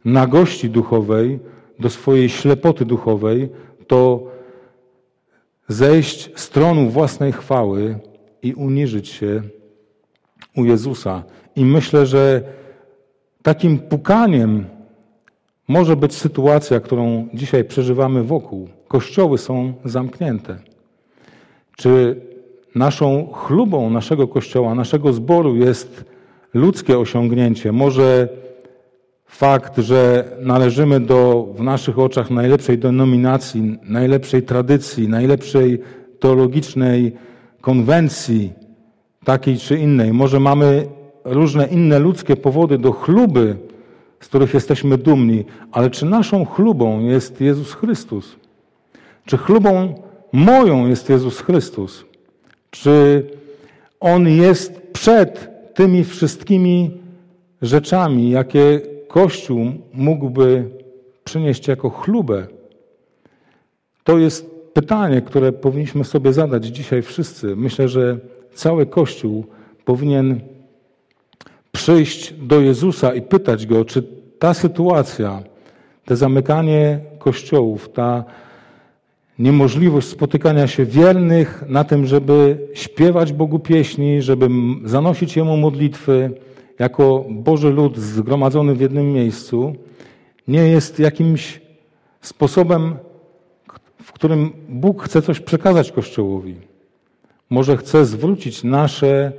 nagości 0.04 0.70
duchowej, 0.70 1.38
do 1.78 1.90
swojej 1.90 2.28
ślepoty 2.28 2.84
duchowej, 2.84 3.48
to 3.86 4.26
zejść 5.68 6.30
z 6.40 6.50
tronu 6.50 6.90
własnej 6.90 7.32
chwały 7.32 7.98
i 8.42 8.54
uniżyć 8.54 9.08
się 9.08 9.42
u 10.56 10.64
Jezusa. 10.64 11.22
I 11.56 11.64
myślę, 11.64 12.06
że 12.06 12.42
takim 13.42 13.78
pukaniem 13.78 14.64
może 15.68 15.96
być 15.96 16.14
sytuacja, 16.14 16.80
którą 16.80 17.28
dzisiaj 17.34 17.64
przeżywamy 17.64 18.22
wokół. 18.22 18.68
Kościoły 18.88 19.38
są 19.38 19.72
zamknięte. 19.84 20.58
Czy 21.76 22.20
naszą 22.74 23.32
chlubą 23.32 23.90
naszego 23.90 24.28
kościoła, 24.28 24.74
naszego 24.74 25.12
zboru 25.12 25.56
jest 25.56 26.04
ludzkie 26.54 26.98
osiągnięcie? 26.98 27.72
Może 27.72 28.28
fakt, 29.26 29.78
że 29.78 30.30
należymy 30.40 31.00
do 31.00 31.48
w 31.56 31.62
naszych 31.62 31.98
oczach 31.98 32.30
najlepszej 32.30 32.78
denominacji, 32.78 33.78
najlepszej 33.82 34.42
tradycji, 34.42 35.08
najlepszej 35.08 35.78
teologicznej 36.20 37.12
konwencji, 37.60 38.52
takiej 39.24 39.58
czy 39.58 39.78
innej. 39.78 40.12
Może 40.12 40.40
mamy 40.40 40.86
różne 41.24 41.66
inne 41.66 41.98
ludzkie 41.98 42.36
powody 42.36 42.78
do 42.78 42.92
chluby, 42.92 43.56
z 44.24 44.28
których 44.28 44.54
jesteśmy 44.54 44.98
dumni, 44.98 45.44
ale 45.72 45.90
czy 45.90 46.06
naszą 46.06 46.44
chlubą 46.44 47.00
jest 47.00 47.40
Jezus 47.40 47.72
Chrystus? 47.72 48.36
Czy 49.26 49.36
chlubą 49.36 50.02
moją 50.32 50.86
jest 50.86 51.08
Jezus 51.08 51.40
Chrystus? 51.40 52.04
Czy 52.70 53.22
On 54.00 54.28
jest 54.28 54.80
przed 54.92 55.50
tymi 55.74 56.04
wszystkimi 56.04 56.90
rzeczami, 57.62 58.30
jakie 58.30 58.80
Kościół 59.08 59.66
mógłby 59.92 60.70
przynieść 61.24 61.68
jako 61.68 61.90
chlubę? 61.90 62.46
To 64.04 64.18
jest 64.18 64.50
pytanie, 64.74 65.22
które 65.22 65.52
powinniśmy 65.52 66.04
sobie 66.04 66.32
zadać 66.32 66.64
dzisiaj 66.64 67.02
wszyscy. 67.02 67.56
Myślę, 67.56 67.88
że 67.88 68.18
cały 68.54 68.86
Kościół 68.86 69.44
powinien 69.84 70.40
przyjść 71.72 72.32
do 72.32 72.60
Jezusa 72.60 73.14
i 73.14 73.22
pytać 73.22 73.66
Go, 73.66 73.84
czy 73.84 74.13
ta 74.44 74.54
sytuacja, 74.54 75.42
to 76.04 76.16
zamykanie 76.16 77.00
kościołów, 77.18 77.92
ta 77.92 78.24
niemożliwość 79.38 80.08
spotykania 80.08 80.66
się 80.66 80.84
wiernych 80.84 81.64
na 81.68 81.84
tym, 81.84 82.06
żeby 82.06 82.58
śpiewać 82.74 83.32
Bogu 83.32 83.58
pieśni, 83.58 84.22
żeby 84.22 84.48
zanosić 84.84 85.36
Jemu 85.36 85.56
modlitwy 85.56 86.30
jako 86.78 87.24
Boży 87.30 87.70
lud 87.70 87.98
zgromadzony 87.98 88.74
w 88.74 88.80
jednym 88.80 89.12
miejscu, 89.12 89.74
nie 90.48 90.68
jest 90.68 90.98
jakimś 90.98 91.60
sposobem, 92.20 92.96
w 94.02 94.12
którym 94.12 94.52
Bóg 94.68 95.02
chce 95.02 95.22
coś 95.22 95.40
przekazać 95.40 95.92
Kościołowi. 95.92 96.56
Może 97.50 97.76
chce 97.76 98.04
zwrócić 98.04 98.64
nasze 98.64 99.32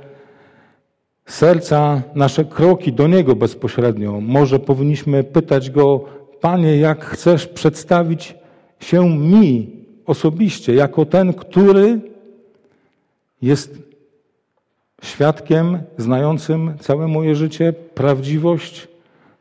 serca, 1.26 2.02
nasze 2.14 2.44
kroki 2.44 2.92
do 2.92 3.08
Niego 3.08 3.36
bezpośrednio. 3.36 4.20
Może 4.20 4.58
powinniśmy 4.58 5.24
pytać 5.24 5.70
Go, 5.70 6.04
Panie, 6.40 6.76
jak 6.76 7.04
chcesz 7.04 7.46
przedstawić 7.46 8.34
się 8.80 9.10
mi 9.10 9.70
osobiście, 10.06 10.74
jako 10.74 11.06
ten, 11.06 11.32
który 11.32 12.00
jest 13.42 13.78
świadkiem 15.02 15.78
znającym 15.98 16.74
całe 16.80 17.08
moje 17.08 17.34
życie, 17.34 17.72
prawdziwość 17.72 18.88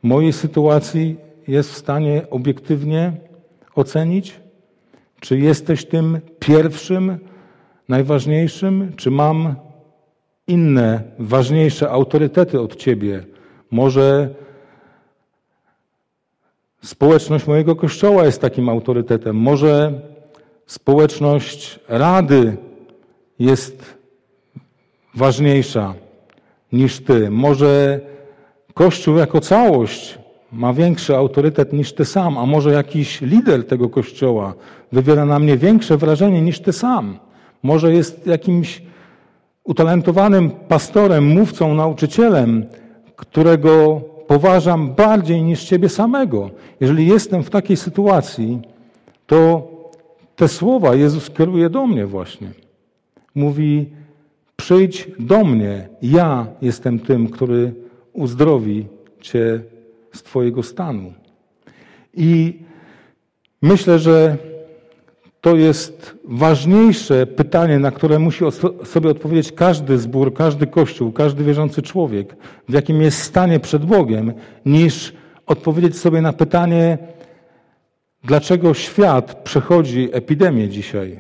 mojej 0.03 0.33
sytuacji 0.33 1.15
jest 1.47 1.71
w 1.71 1.77
stanie 1.77 2.21
obiektywnie 2.29 3.13
ocenić? 3.75 4.39
Czy 5.19 5.39
jesteś 5.39 5.85
tym 5.85 6.19
pierwszym, 6.39 7.17
najważniejszym, 7.89 8.91
czy 8.95 9.11
mam 9.11 9.55
inne, 10.47 11.01
ważniejsze 11.19 11.89
autorytety 11.89 12.61
od 12.61 12.75
Ciebie? 12.75 13.23
Może 13.71 14.29
społeczność 16.83 17.47
mojego 17.47 17.75
kościoła 17.75 18.25
jest 18.25 18.41
takim 18.41 18.69
autorytetem, 18.69 19.35
może 19.35 20.01
społeczność 20.65 21.79
rady 21.87 22.57
jest 23.39 23.95
ważniejsza 25.15 25.93
niż 26.71 26.99
Ty, 26.99 27.29
może 27.29 27.99
Kościół 28.73 29.17
jako 29.17 29.41
całość 29.41 30.19
ma 30.51 30.73
większy 30.73 31.15
autorytet 31.15 31.73
niż 31.73 31.93
Ty 31.93 32.05
sam, 32.05 32.37
a 32.37 32.45
może 32.45 32.71
jakiś 32.71 33.21
lider 33.21 33.67
tego 33.67 33.89
Kościoła 33.89 34.53
wywiera 34.91 35.25
na 35.25 35.39
mnie 35.39 35.57
większe 35.57 35.97
wrażenie 35.97 36.41
niż 36.41 36.59
Ty 36.59 36.73
sam. 36.73 37.19
Może 37.63 37.93
jest 37.93 38.27
jakimś 38.27 38.81
utalentowanym 39.65 40.51
pastorem, 40.51 41.25
mówcą, 41.25 41.73
nauczycielem, 41.73 42.65
którego 43.15 44.01
poważam 44.27 44.93
bardziej 44.93 45.43
niż 45.43 45.63
Ciebie 45.63 45.89
samego. 45.89 46.49
Jeżeli 46.79 47.07
jestem 47.07 47.43
w 47.43 47.49
takiej 47.49 47.77
sytuacji, 47.77 48.59
to 49.27 49.67
te 50.35 50.47
słowa 50.47 50.95
Jezus 50.95 51.29
kieruje 51.29 51.69
do 51.69 51.87
mnie 51.87 52.05
właśnie. 52.05 52.47
Mówi: 53.35 53.89
Przyjdź 54.55 55.07
do 55.19 55.43
mnie, 55.43 55.89
ja 56.01 56.47
jestem 56.61 56.99
tym, 56.99 57.29
który 57.29 57.73
uzdrowi 58.13 58.85
Cię 59.21 59.59
z 60.13 60.23
Twojego 60.23 60.63
stanu. 60.63 61.13
I 62.13 62.59
myślę, 63.61 63.99
że 63.99 64.37
to 65.45 65.55
jest 65.55 66.15
ważniejsze 66.23 67.25
pytanie, 67.25 67.79
na 67.79 67.91
które 67.91 68.19
musi 68.19 68.45
sobie 68.83 69.09
odpowiedzieć 69.09 69.51
każdy 69.51 69.97
zbór, 69.97 70.33
każdy 70.33 70.67
kościół, 70.67 71.11
każdy 71.11 71.43
wierzący 71.43 71.81
człowiek, 71.81 72.35
w 72.69 72.73
jakim 72.73 73.01
jest 73.01 73.21
stanie 73.21 73.59
przed 73.59 73.85
Bogiem, 73.85 74.33
niż 74.65 75.13
odpowiedzieć 75.45 75.97
sobie 75.97 76.21
na 76.21 76.33
pytanie, 76.33 76.97
dlaczego 78.23 78.73
świat 78.73 79.43
przechodzi 79.43 80.09
epidemię 80.11 80.69
dzisiaj, 80.69 81.19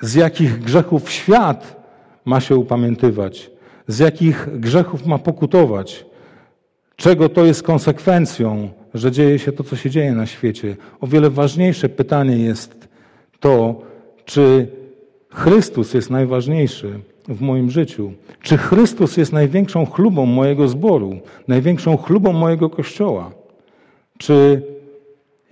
z 0.00 0.14
jakich 0.14 0.58
grzechów 0.58 1.10
świat 1.10 1.76
ma 2.24 2.40
się 2.40 2.56
upamiętywać, 2.56 3.50
z 3.88 3.98
jakich 3.98 4.60
grzechów 4.60 5.06
ma 5.06 5.18
pokutować, 5.18 6.06
czego 6.96 7.28
to 7.28 7.44
jest 7.44 7.62
konsekwencją, 7.62 8.68
że 8.94 9.10
dzieje 9.10 9.38
się 9.38 9.52
to, 9.52 9.64
co 9.64 9.76
się 9.76 9.90
dzieje 9.90 10.12
na 10.12 10.26
świecie. 10.26 10.76
O 11.00 11.06
wiele 11.06 11.30
ważniejsze 11.30 11.88
pytanie 11.88 12.36
jest 12.36 12.91
to, 13.42 13.80
czy 14.24 14.68
Chrystus 15.28 15.94
jest 15.94 16.10
najważniejszy 16.10 17.00
w 17.28 17.40
moim 17.40 17.70
życiu. 17.70 18.12
Czy 18.42 18.56
Chrystus 18.56 19.16
jest 19.16 19.32
największą 19.32 19.86
chlubą 19.86 20.26
mojego 20.26 20.68
zboru, 20.68 21.18
największą 21.48 21.96
chlubą 21.96 22.32
mojego 22.32 22.70
kościoła? 22.70 23.30
Czy 24.18 24.62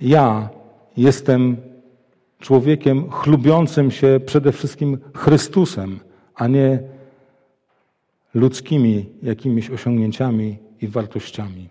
ja 0.01 0.49
jestem 0.97 1.57
człowiekiem 2.39 3.11
chlubiącym 3.11 3.91
się 3.91 4.21
przede 4.27 4.53
wszystkim 4.53 4.99
Chrystusem, 5.15 6.01
a 6.35 6.47
nie 6.47 6.79
ludzkimi 8.35 9.07
jakimiś 9.23 9.71
osiągnięciami 9.71 10.59
i 10.81 10.89
wartościami. 10.89 11.69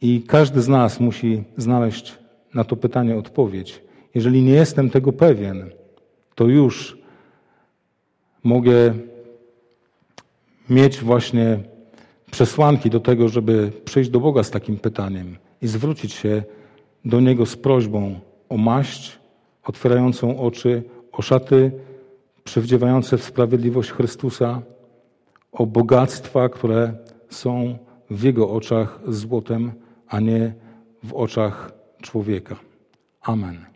I 0.00 0.22
każdy 0.26 0.60
z 0.60 0.68
nas 0.68 1.00
musi 1.00 1.44
znaleźć 1.56 2.18
na 2.54 2.64
to 2.64 2.76
pytanie 2.76 3.16
odpowiedź. 3.16 3.82
Jeżeli 4.14 4.42
nie 4.42 4.52
jestem 4.52 4.90
tego 4.90 5.12
pewien, 5.12 5.70
to 6.34 6.44
już 6.44 6.98
mogę 8.44 8.94
mieć 10.70 11.00
właśnie 11.00 11.58
przesłanki 12.30 12.90
do 12.90 13.00
tego, 13.00 13.28
żeby 13.28 13.72
przyjść 13.84 14.10
do 14.10 14.20
Boga 14.20 14.42
z 14.42 14.50
takim 14.50 14.76
pytaniem 14.76 15.36
i 15.62 15.66
zwrócić 15.66 16.12
się 16.12 16.42
do 17.04 17.20
Niego 17.20 17.46
z 17.46 17.56
prośbą 17.56 18.20
o 18.48 18.56
maść 18.56 19.18
otwierającą 19.64 20.40
oczy, 20.40 20.82
o 21.12 21.22
szaty 21.22 21.72
przywdziewające 22.44 23.18
w 23.18 23.24
sprawiedliwość 23.24 23.90
Chrystusa, 23.90 24.62
o 25.52 25.66
bogactwa, 25.66 26.48
które 26.48 26.94
są 27.28 27.78
w 28.10 28.22
Jego 28.22 28.50
oczach 28.50 29.00
złotem, 29.08 29.72
a 30.08 30.20
nie 30.20 30.54
w 31.02 31.14
oczach 31.14 31.72
człowieka. 32.02 32.56
Amen. 33.22 33.71